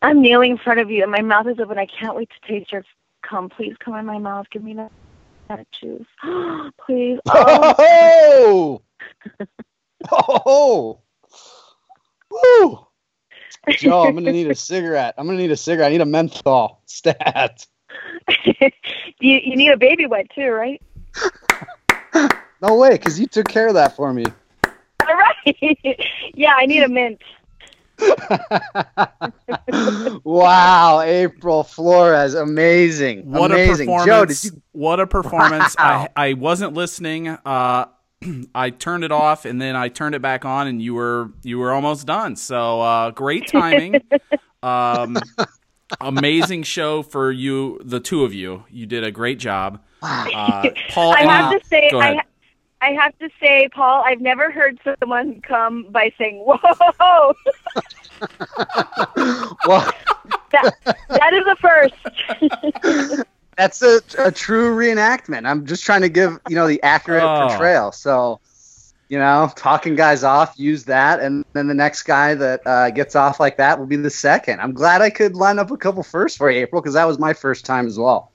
[0.02, 1.78] I'm kneeling in front of you, and my mouth is open.
[1.78, 2.84] I can't wait to taste your
[3.22, 3.48] cum.
[3.48, 4.48] Please come in my mouth.
[4.52, 4.92] Give me that,
[5.48, 6.06] that juice.
[6.86, 7.20] Please.
[7.30, 8.82] Oh!
[10.12, 11.00] oh!
[12.30, 12.88] Woo!
[13.78, 15.16] Joe, I'm gonna need a cigarette.
[15.18, 15.88] I'm gonna need a cigarette.
[15.88, 16.82] I need a menthol.
[16.88, 17.66] Stat.
[18.46, 18.70] you
[19.20, 20.82] you need a baby wet too, right?
[22.62, 24.26] no way, because you took care of that for me.
[26.34, 27.22] yeah, I need a mint.
[30.24, 33.90] wow, April Flores, amazing, what amazing.
[33.90, 34.06] A performance.
[34.06, 34.62] Joe, did you?
[34.74, 35.76] What a performance!
[35.80, 36.08] Wow.
[36.16, 37.28] I I wasn't listening.
[37.28, 37.86] Uh,
[38.56, 41.60] I turned it off and then I turned it back on, and you were you
[41.60, 42.36] were almost done.
[42.36, 44.02] So uh, great timing.
[44.64, 45.18] um,
[46.02, 48.64] amazing show for you, the two of you.
[48.70, 49.84] You did a great job.
[50.02, 52.22] Uh, Paul, I have to say, I,
[52.82, 56.58] I have to say, Paul, I've never heard someone come by saying "whoa."
[59.66, 59.92] well,
[60.52, 60.76] that,
[61.10, 61.96] that is a first.
[63.58, 65.48] That's a, a true reenactment.
[65.48, 67.48] I'm just trying to give you know the accurate oh.
[67.48, 67.92] portrayal.
[67.92, 68.40] So,
[69.10, 73.16] you know, talking guys off, use that, and then the next guy that uh, gets
[73.16, 74.60] off like that will be the second.
[74.62, 77.18] I'm glad I could line up a couple firsts for you, April, because that was
[77.18, 78.32] my first time as well.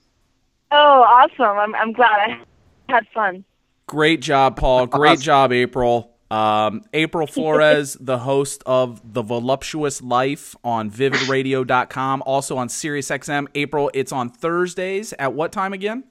[0.72, 1.58] Oh, awesome!
[1.58, 3.44] I'm I'm glad I had fun.
[3.92, 4.86] Great job, Paul.
[4.86, 6.16] Great job, April.
[6.30, 13.48] Um, April Flores, the host of The Voluptuous Life on vividradio.com, also on SiriusXM.
[13.54, 16.04] April, it's on Thursdays at what time again?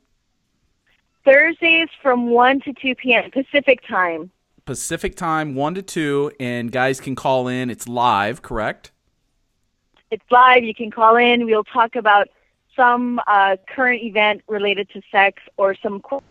[1.25, 3.31] Thursdays from 1 to 2 p.m.
[3.31, 4.29] Pacific time.
[4.65, 7.71] Pacific time, 1 to 2, and guys can call in.
[7.71, 8.91] It's live, correct?
[10.11, 10.63] It's live.
[10.63, 11.47] You can call in.
[11.47, 12.27] We'll talk about
[12.75, 16.21] some uh, current event related to sex or some qu-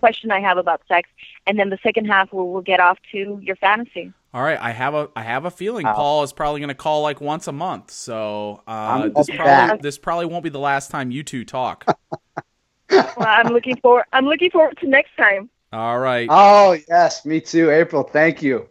[0.00, 1.08] question I have about sex,
[1.46, 4.12] and then the second half we'll, we'll get off to your fantasy.
[4.32, 5.94] All right, I have a I have a feeling Wow.
[5.94, 7.90] Paul is probably going to call like once a month.
[7.90, 9.82] So uh, this probably back.
[9.82, 11.84] this probably won't be the last time you two talk.
[12.90, 15.50] well, I'm looking for I'm looking forward to next time.
[15.72, 18.02] All right, Oh yes, me too, April.
[18.02, 18.68] Thank you.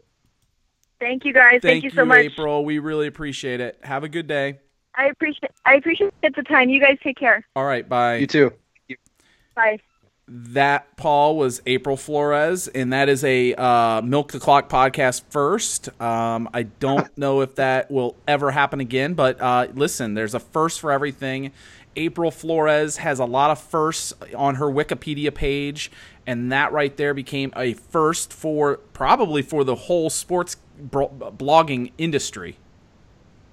[1.00, 1.60] Thank you guys.
[1.62, 2.20] Thank, you so much.
[2.20, 2.66] April.
[2.66, 3.80] We really appreciate it.
[3.84, 4.60] Have a good day.
[4.96, 6.70] I appreciate I appreciate the time.
[6.70, 7.46] You guys take care.
[7.56, 8.18] All right, bye.
[8.18, 8.54] You too.
[9.56, 9.80] Bye.
[10.32, 15.90] That Paul was April Flores, and that is a uh, Milk the Clock podcast first.
[16.00, 20.40] Um, I don't know if that will ever happen again, but uh, listen, there's a
[20.40, 21.52] first for everything.
[21.96, 25.92] April Flores has a lot of firsts on her Wikipedia page,
[26.28, 31.92] and that right there became a first for probably for the whole sports bro- blogging
[31.98, 32.58] industry.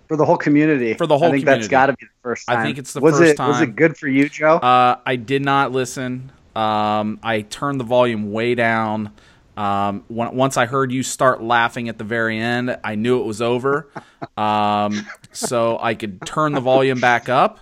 [0.09, 0.93] For the whole community.
[0.95, 1.62] For the whole I think community.
[1.62, 3.74] that's got to be the first I think it's the was first it, Was it
[3.74, 4.57] good for you, Joe?
[4.57, 6.31] Uh, I did not listen.
[6.57, 9.12] Um, I turned the volume way down.
[9.57, 13.24] Um, when, once I heard you start laughing at the very end, I knew it
[13.24, 13.88] was over.
[14.36, 17.61] Um, so I could turn the volume back up.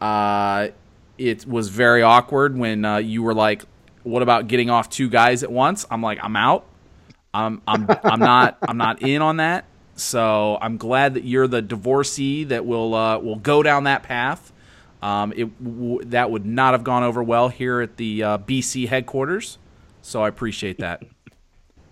[0.00, 0.68] Uh,
[1.16, 3.64] it was very awkward when uh, you were like,
[4.04, 6.66] "What about getting off two guys at once?" I'm like, "I'm out.
[7.34, 9.64] I'm I'm I'm not I'm not in on that."
[9.96, 14.52] So I'm glad that you're the divorcee that will uh, will go down that path.
[15.02, 18.88] Um, it w- that would not have gone over well here at the uh, BC
[18.88, 19.58] headquarters.
[20.02, 21.02] So I appreciate that.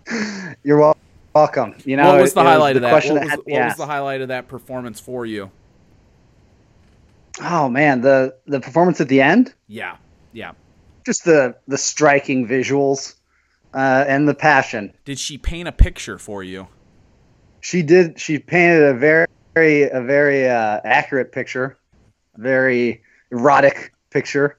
[0.63, 0.97] You're wel-
[1.33, 1.75] welcome.
[1.85, 2.89] You know, what was the highlight the of that?
[2.91, 5.51] question What, was, be what was the highlight of that performance for you?
[7.39, 9.97] Oh man, the the performance at the end, Yeah,
[10.33, 10.53] yeah.
[11.05, 13.13] just the the striking visuals
[13.73, 14.91] uh, and the passion.
[15.05, 16.67] Did she paint a picture for you?
[17.61, 18.19] She did.
[18.19, 21.77] She painted a very, very, a very uh, accurate picture,
[22.37, 24.57] very erotic picture,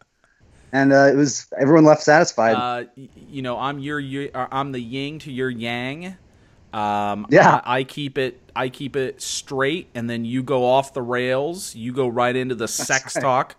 [0.72, 2.54] and uh, it was everyone left satisfied.
[2.54, 6.16] Uh, you know, I'm your, your uh, I'm the yin to your yang.
[6.72, 7.62] Um, Yeah.
[7.64, 11.74] I, I keep it I keep it straight, and then you go off the rails.
[11.74, 13.22] You go right into the sex right.
[13.22, 13.56] talk.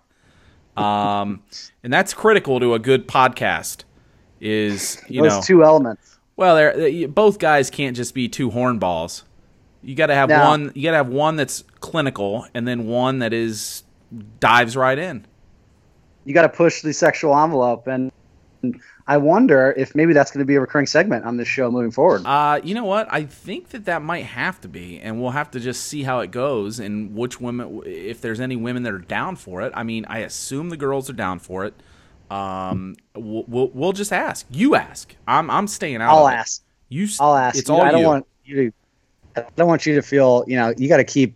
[0.78, 1.42] Um,
[1.84, 3.84] and that's critical to a good podcast.
[4.40, 6.18] Is you Those know, two elements.
[6.36, 9.24] well, they're, they both guys can't just be two hornballs.
[9.82, 10.48] You got to have No.
[10.48, 10.72] one.
[10.76, 13.84] You got to have one that's clinical, and then one that is
[14.40, 15.26] dives right in.
[16.26, 18.12] You got to push the sexual envelope, and
[19.08, 21.92] I wonder if maybe that's going to be a recurring segment on this show moving
[21.92, 22.26] forward.
[22.26, 23.08] Uh, you know what?
[23.12, 26.20] I think that that might have to be, and we'll have to just see how
[26.20, 29.72] it goes and which women, if there's any women that are down for it.
[29.76, 31.74] I mean, I assume the girls are down for it.
[32.30, 34.46] Um, we'll we'll, we'll just ask.
[34.52, 35.16] You ask.
[35.28, 36.16] I'm I'm staying out.
[36.16, 36.36] I'll of it.
[36.36, 36.62] ask.
[36.90, 37.08] You.
[37.20, 37.58] I'll ask.
[37.58, 37.76] It's you.
[37.76, 38.08] all I don't you.
[38.08, 38.56] want you
[39.36, 39.42] to.
[39.42, 40.44] I don't want you to feel.
[40.48, 41.36] You know, you got to keep.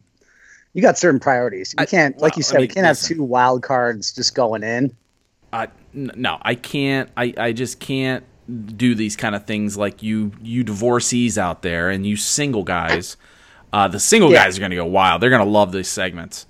[0.74, 1.74] You got certain priorities.
[1.80, 4.34] You can't, like well, you I said, we mean, can't have two wild cards just
[4.34, 4.96] going in.
[5.52, 7.10] Uh, n- no, I can't.
[7.16, 8.24] I, I just can't
[8.76, 13.18] do these kind of things like you you divorcees out there and you single guys.
[13.72, 14.44] Uh, the single Yeah.
[14.44, 15.22] guys are gonna go wild.
[15.22, 16.48] They're gonna love these segments.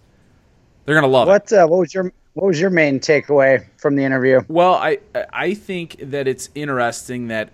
[0.86, 1.32] They're gonna love it.
[1.32, 4.42] What uh, What was your What was your main takeaway from the interview?
[4.48, 5.00] Well, I
[5.32, 7.52] I think that it's interesting that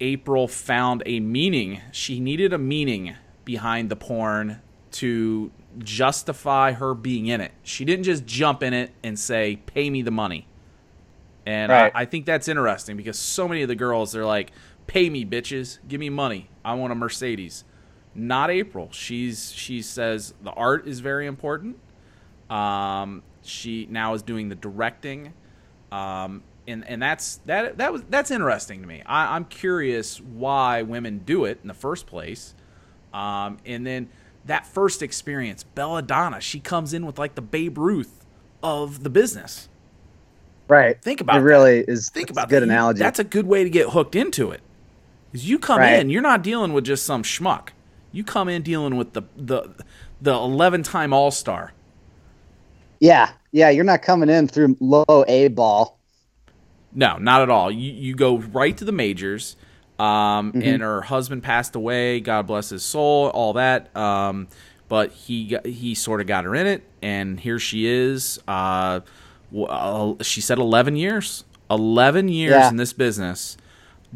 [0.00, 1.80] April found a meaning.
[1.90, 4.60] She needed a meaning behind the porn
[4.92, 7.52] to justify her being in it.
[7.62, 10.46] She didn't just jump in it and say, "Pay me the money."
[11.46, 11.92] And Right.
[11.94, 14.52] I, I think that's interesting because so many of the girls they're like,
[14.86, 16.50] "Pay me, bitches, give me money.
[16.64, 17.64] I want a Mercedes."
[18.14, 18.90] Not April.
[18.92, 21.78] She's she says the art is very important.
[22.50, 25.34] Um, she now is doing the directing,
[25.90, 29.02] um, and and that's that that was that's interesting to me.
[29.06, 32.54] I, I'm curious why women do it in the first place,
[33.14, 34.10] um, and then
[34.44, 38.24] that first experience, Belladonna, she comes in with like the Babe Ruth
[38.62, 39.68] of the business.
[40.68, 41.00] Right.
[41.02, 41.40] Think about it.
[41.40, 42.08] Really is.
[42.10, 42.68] Think about a good that.
[42.68, 42.98] Analogy.
[43.00, 44.60] That's a good way to get hooked into it.
[45.32, 45.98] Is you come Right.
[46.00, 47.68] in, you're not dealing with just some schmuck.
[48.10, 49.70] You come in dealing with the the
[50.20, 51.72] the 11 time All Star.
[53.00, 53.70] yeah, yeah.
[53.70, 55.98] You're not coming in through low A ball.
[56.94, 57.70] No, not at all.
[57.70, 59.56] You you go right to the majors.
[59.98, 60.62] Um, Mm-hmm.
[60.62, 62.18] and her husband passed away.
[62.20, 63.28] God bless his soul.
[63.28, 63.94] All that.
[63.96, 64.48] Um,
[64.88, 68.40] but he got, he sort of got her in it, and here she is.
[68.48, 69.00] Uh,
[69.50, 71.44] well, she said eleven years.
[71.70, 72.68] Eleven years Yeah.
[72.68, 73.56] in this business,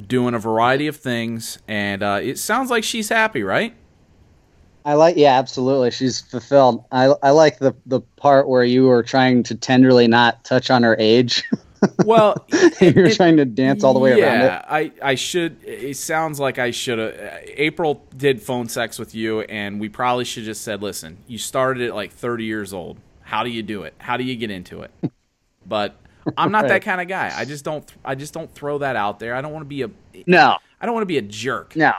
[0.08, 3.74] doing a variety of things, and uh, it sounds like she's happy, right?
[4.84, 5.16] I like.
[5.16, 5.90] Yeah, absolutely.
[5.92, 6.84] She's fulfilled.
[6.92, 10.82] I I like the the part where you were trying to tenderly not touch on
[10.82, 11.42] her age.
[12.04, 12.46] Well,
[12.80, 14.64] you're trying to dance all the way yeah, around it.
[15.02, 15.58] I, I should.
[15.64, 17.14] It sounds like I should have.
[17.14, 21.38] Uh, April did phone sex with you, and we probably should just said, "Listen, you
[21.38, 22.98] started at like 30 years old.
[23.22, 23.94] How do you do it?
[23.98, 24.90] How do you get into it?"
[25.68, 25.96] But
[26.36, 27.32] I'm not that kind of guy.
[27.36, 27.92] I just don't.
[28.04, 29.34] I just don't throw that out there.
[29.34, 29.90] I don't want to be a.
[30.24, 31.74] No, I don't want to be a jerk.
[31.74, 31.92] no.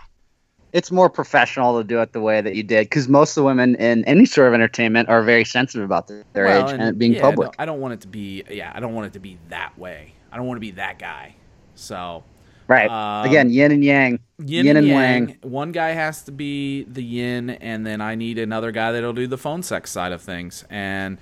[0.77, 3.45] It's more professional to do it the way that you did because most of the
[3.45, 6.97] women in any sort of entertainment are very sensitive about their, Well, age and, it
[6.99, 7.47] being yeah, public.
[7.47, 8.43] no, I don't want it to be.
[8.49, 10.13] Yeah, I don't want it to be that way.
[10.31, 11.35] I don't want to be that guy.
[11.75, 12.23] So
[12.67, 12.89] Right.
[12.89, 14.19] Um, Again, yin and yang.
[14.39, 15.25] yin, Yin and and yang.
[15.27, 15.37] wang.
[15.41, 19.25] One guy has to be the yin, and then I need another guy that'll do
[19.27, 20.65] the phone sex side of things.
[20.69, 21.17] And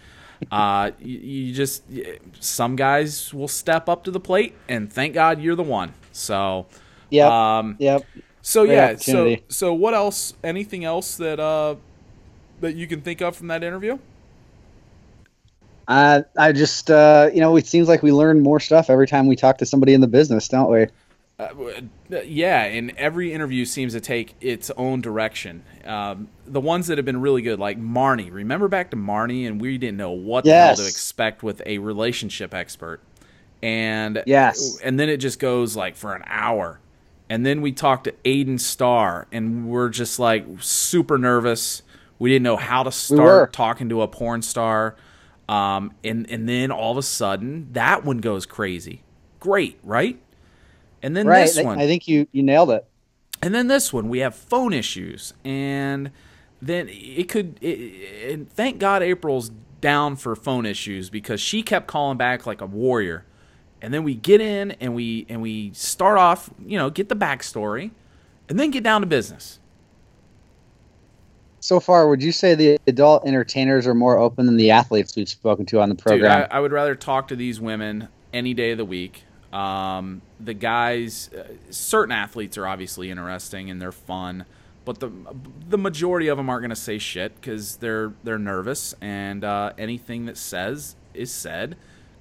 [0.52, 1.84] uh, you, you just
[2.40, 5.94] some guys will step up to the plate, and thank God you're the one.
[6.12, 6.66] So,
[7.12, 8.04] yeah, um, yep.
[8.46, 8.96] So Great yeah.
[8.98, 10.34] So so what else?
[10.44, 11.76] Anything else that uh
[12.62, 13.98] that you can think of from that interview?
[15.88, 19.28] Uh, I just, uh, you know, it seems like we learn more stuff every time
[19.28, 20.88] we talk to somebody in the business, don't we?
[21.38, 21.82] Uh,
[22.24, 25.64] yeah, and every interview seems to take its own direction.
[25.84, 28.32] Um, the ones that have been really good, like Marnie.
[28.32, 31.78] Remember back to Marnie, and we didn't know what the hell to expect with a
[31.80, 33.02] relationship expert,
[33.62, 34.80] and Yes.
[34.84, 36.80] and then it just goes like for an hour,
[37.36, 41.84] and then we talked to Aiden Starr, and we're just like super nervous.
[42.18, 44.96] We didn't know how to start talking to a porn star,
[45.50, 49.04] um, and and then all of a sudden that one goes crazy.
[49.42, 50.18] Great, right?
[51.04, 51.42] And then Right.
[51.42, 52.88] this one, I think you, you nailed it.
[53.44, 56.10] and then this one, we have phone issues, and
[56.62, 57.58] then it could.
[57.62, 62.62] It, and thank God April's down for phone issues because she kept calling back like
[62.62, 63.26] a warrior.
[63.82, 67.16] And then we get in and we and we start off, you know, get the
[67.16, 67.92] backstory,
[68.50, 69.60] and then get down to business.
[71.60, 75.28] So far, would you say the adult entertainers are more open than the athletes we've
[75.28, 76.48] spoken to on the Dude, program?
[76.52, 79.24] I, I would rather talk to these women any day of the week.
[79.52, 84.46] Um, the guys, uh, certain athletes are obviously interesting and they're fun,
[84.84, 85.12] but the
[85.68, 89.74] the majority of them aren't going to say shit because they're they're nervous and uh,
[89.78, 91.76] anything that says is said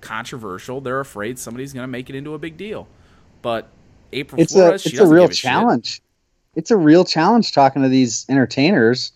[0.05, 0.81] controversial.
[0.81, 2.87] They're afraid somebody's going to make it into a big deal.
[3.43, 3.69] But
[4.13, 5.37] April it's a Flores, she it's a real shit.
[5.37, 6.01] challenge.
[6.55, 9.13] It's a real challenge talking to these entertainers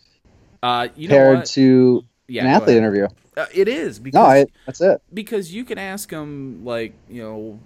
[0.62, 2.78] Uh, you compared to Yeah, an athlete ahead.
[2.78, 3.06] interview.
[3.36, 5.00] Uh, it is because No, I, that's it.
[5.14, 7.60] because you can ask them like you know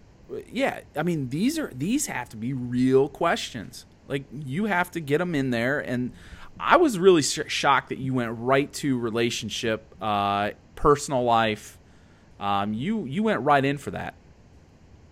[0.51, 5.01] yeah i mean these are these have to be real questions like you have to
[5.01, 6.11] get them in there and
[6.59, 11.79] i was really sh- shocked that you went right to relationship uh, personal life
[12.43, 14.14] um, you you went right in for that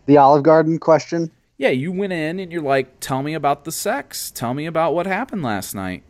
[0.07, 1.31] The Olive Garden question.
[1.57, 4.95] yeah you went in and you're like tell me about the sex tell me about
[4.95, 6.03] what happened last night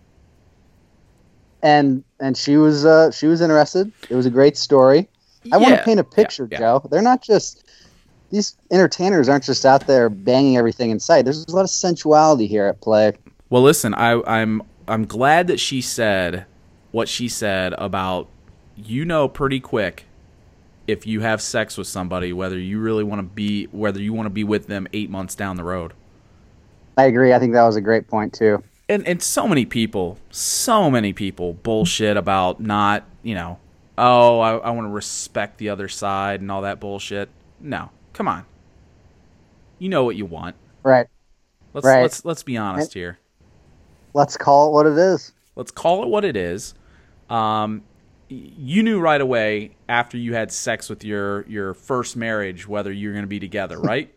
[1.63, 3.93] and and she was uh, she was interested.
[4.09, 5.09] It was a great story.
[5.53, 6.59] I want to paint a yeah, picture, yeah.
[6.59, 6.89] Joe.
[6.91, 7.65] They're not just
[8.31, 11.25] these entertainers aren't just out there banging everything in sight.
[11.25, 13.13] There's a lot of sensuality here at play.
[13.49, 16.47] Well, listen, I, I'm I'm glad that she said
[16.93, 18.29] what she said about
[18.77, 20.07] you know pretty quick
[20.91, 24.27] if you have sex with somebody whether you really want to be whether you want
[24.27, 25.93] to be with them eight months down the road.
[26.97, 27.33] I agree.
[27.33, 28.63] I think that was a great point too.
[28.89, 33.59] And and so many people, so many people bullshit about not you know
[33.97, 37.29] oh I, I want to respect the other side and all that bullshit.
[37.61, 38.45] No, come on.
[39.79, 40.57] You know what you want.
[40.83, 41.07] Right.
[41.73, 42.03] Let's Right.
[42.03, 43.19] let's let's be honest here.
[44.13, 45.33] Let's call it what it is.
[45.57, 46.75] let's call it what it is.
[47.29, 47.83] Um,
[48.31, 53.13] you knew right away after you had sex with your your first marriage whether you're
[53.13, 54.15] going to be together, right?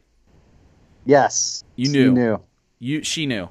[1.05, 1.63] Yes.
[1.75, 2.11] You She knew.
[2.11, 2.39] knew.
[2.79, 3.49] you she knew.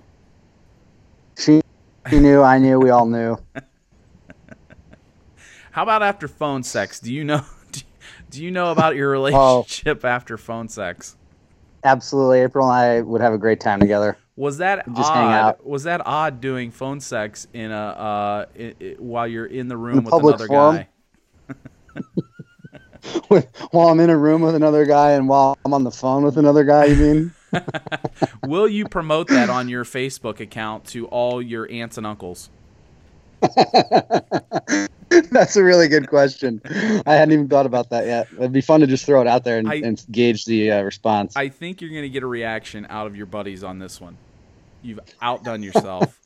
[1.37, 1.61] She,
[2.09, 2.43] she knew.
[2.43, 2.79] I knew.
[2.79, 3.37] We all knew.
[5.73, 7.01] How about after phone sex?
[7.01, 7.43] Do you know?
[8.31, 11.17] Do you know about your relationship after phone sex?
[11.85, 12.41] Absolutely.
[12.41, 14.17] April and I would have a great time together.
[14.37, 15.59] Was that Just odd?
[15.63, 19.77] Was that odd doing phone sex in a uh, i i while you're in the
[19.77, 20.77] room a with another forum?
[20.77, 20.89] guy?
[23.73, 26.39] While I'm in a room with another guy and while I'm on the phone with
[26.39, 27.35] another guy, you mean?
[28.47, 32.51] Will you promote that on your Facebook account to all your aunts and uncles?
[35.31, 36.61] That's a really good question.
[37.07, 38.29] I hadn't even thought about that yet.
[38.37, 40.83] It'd be fun to just throw it out there and, I- and gauge the uh,
[40.83, 41.37] response.
[41.37, 44.17] I think you're going to get a reaction out of your buddies on this one.
[44.83, 46.19] You've outdone yourself.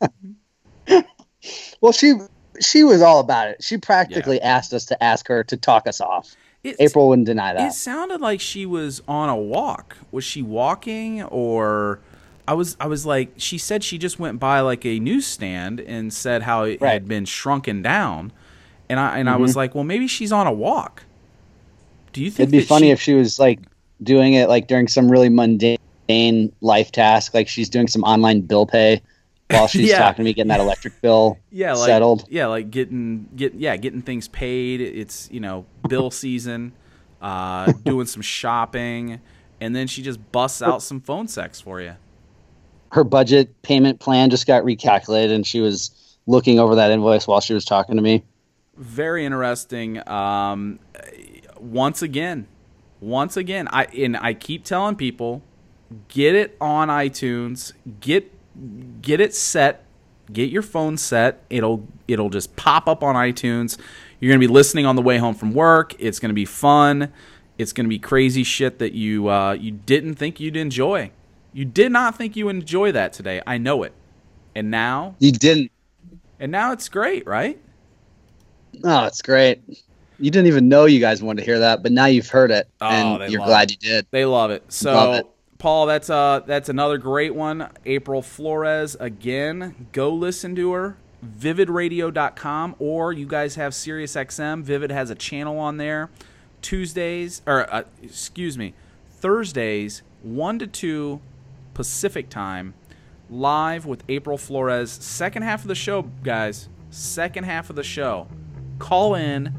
[1.81, 2.15] well, she
[2.61, 3.63] she was all about it.
[3.63, 6.35] She practically asked us to ask her to talk us off.
[6.65, 7.69] It, April wouldn't deny that.
[7.69, 9.97] It sounded like she was on a walk.
[10.11, 12.01] Was she walking or
[12.49, 16.13] I was I was like she said she just went by like a newsstand and
[16.13, 16.93] said how it Right.
[16.93, 18.33] had been shrunken down.
[18.89, 21.05] And I and I was like, well maybe she's on a walk.
[22.13, 23.61] Do you think It'd be funny she- if she was like
[24.03, 25.79] doing it like during some really mundane
[26.61, 29.03] life task, like she's doing some online bill pay
[29.51, 29.99] while she's Yeah.
[29.99, 32.27] talking to me, getting that electric bill yeah, like, settled.
[32.31, 34.81] Yeah, like getting get yeah, getting things paid.
[34.81, 36.73] It's you know bill season,
[37.21, 39.21] uh, doing some shopping,
[39.61, 41.95] and then she just busts out some phone sex for you.
[42.97, 45.91] Her budget payment plan just got recalculated, and she was
[46.27, 48.25] looking over that invoice while she was talking to me.
[48.75, 50.07] Very interesting.
[50.09, 50.79] Um,
[51.61, 52.47] once again,
[53.03, 55.43] once again, I and I keep telling people,
[56.09, 58.33] get it on iTunes, get
[59.03, 59.85] get it set,
[60.33, 61.45] get your phone set.
[61.51, 63.77] It'll it'll just pop up on iTunes.
[64.21, 65.95] You're gonna be listening on the way home from work.
[65.99, 67.13] It's gonna be fun.
[67.59, 71.11] It's gonna be crazy shit that you uh, you didn't think you'd enjoy.
[71.57, 73.41] You did not think you enjoy that today.
[73.47, 73.95] I know it.
[74.55, 75.73] And now, You didn't.
[76.39, 77.59] and now it's great, right?
[78.85, 79.63] Oh, it's great.
[80.19, 82.69] You didn't even know you guys wanted to hear that, but now you've heard it,
[82.83, 84.07] Oh, and you're glad you did.
[84.11, 84.71] They love it.
[84.71, 85.27] So, Love it.
[85.57, 87.71] Paul, that's uh that's another great one.
[87.87, 89.89] April Flores again.
[89.93, 90.99] Go listen to her.
[91.27, 94.63] Vividradio.com or you guys have SiriusXM.
[94.63, 96.11] Vivid has a channel on there.
[96.61, 98.75] Tuesdays or uh, excuse me,
[99.11, 101.21] Thursdays 1 to 2
[101.77, 102.73] Pacific time
[103.29, 104.91] live with April Flores.
[104.91, 106.71] Second half of the show, guys.
[106.89, 108.29] Second half of the show.
[108.79, 109.55] Call in,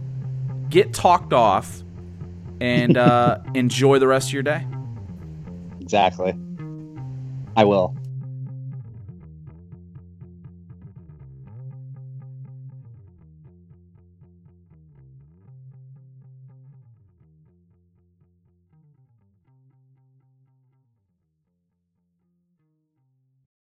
[0.68, 1.84] get talked off
[2.60, 4.66] and uh, enjoy the rest of your day.
[5.80, 6.34] Exactly.
[7.56, 7.96] I will.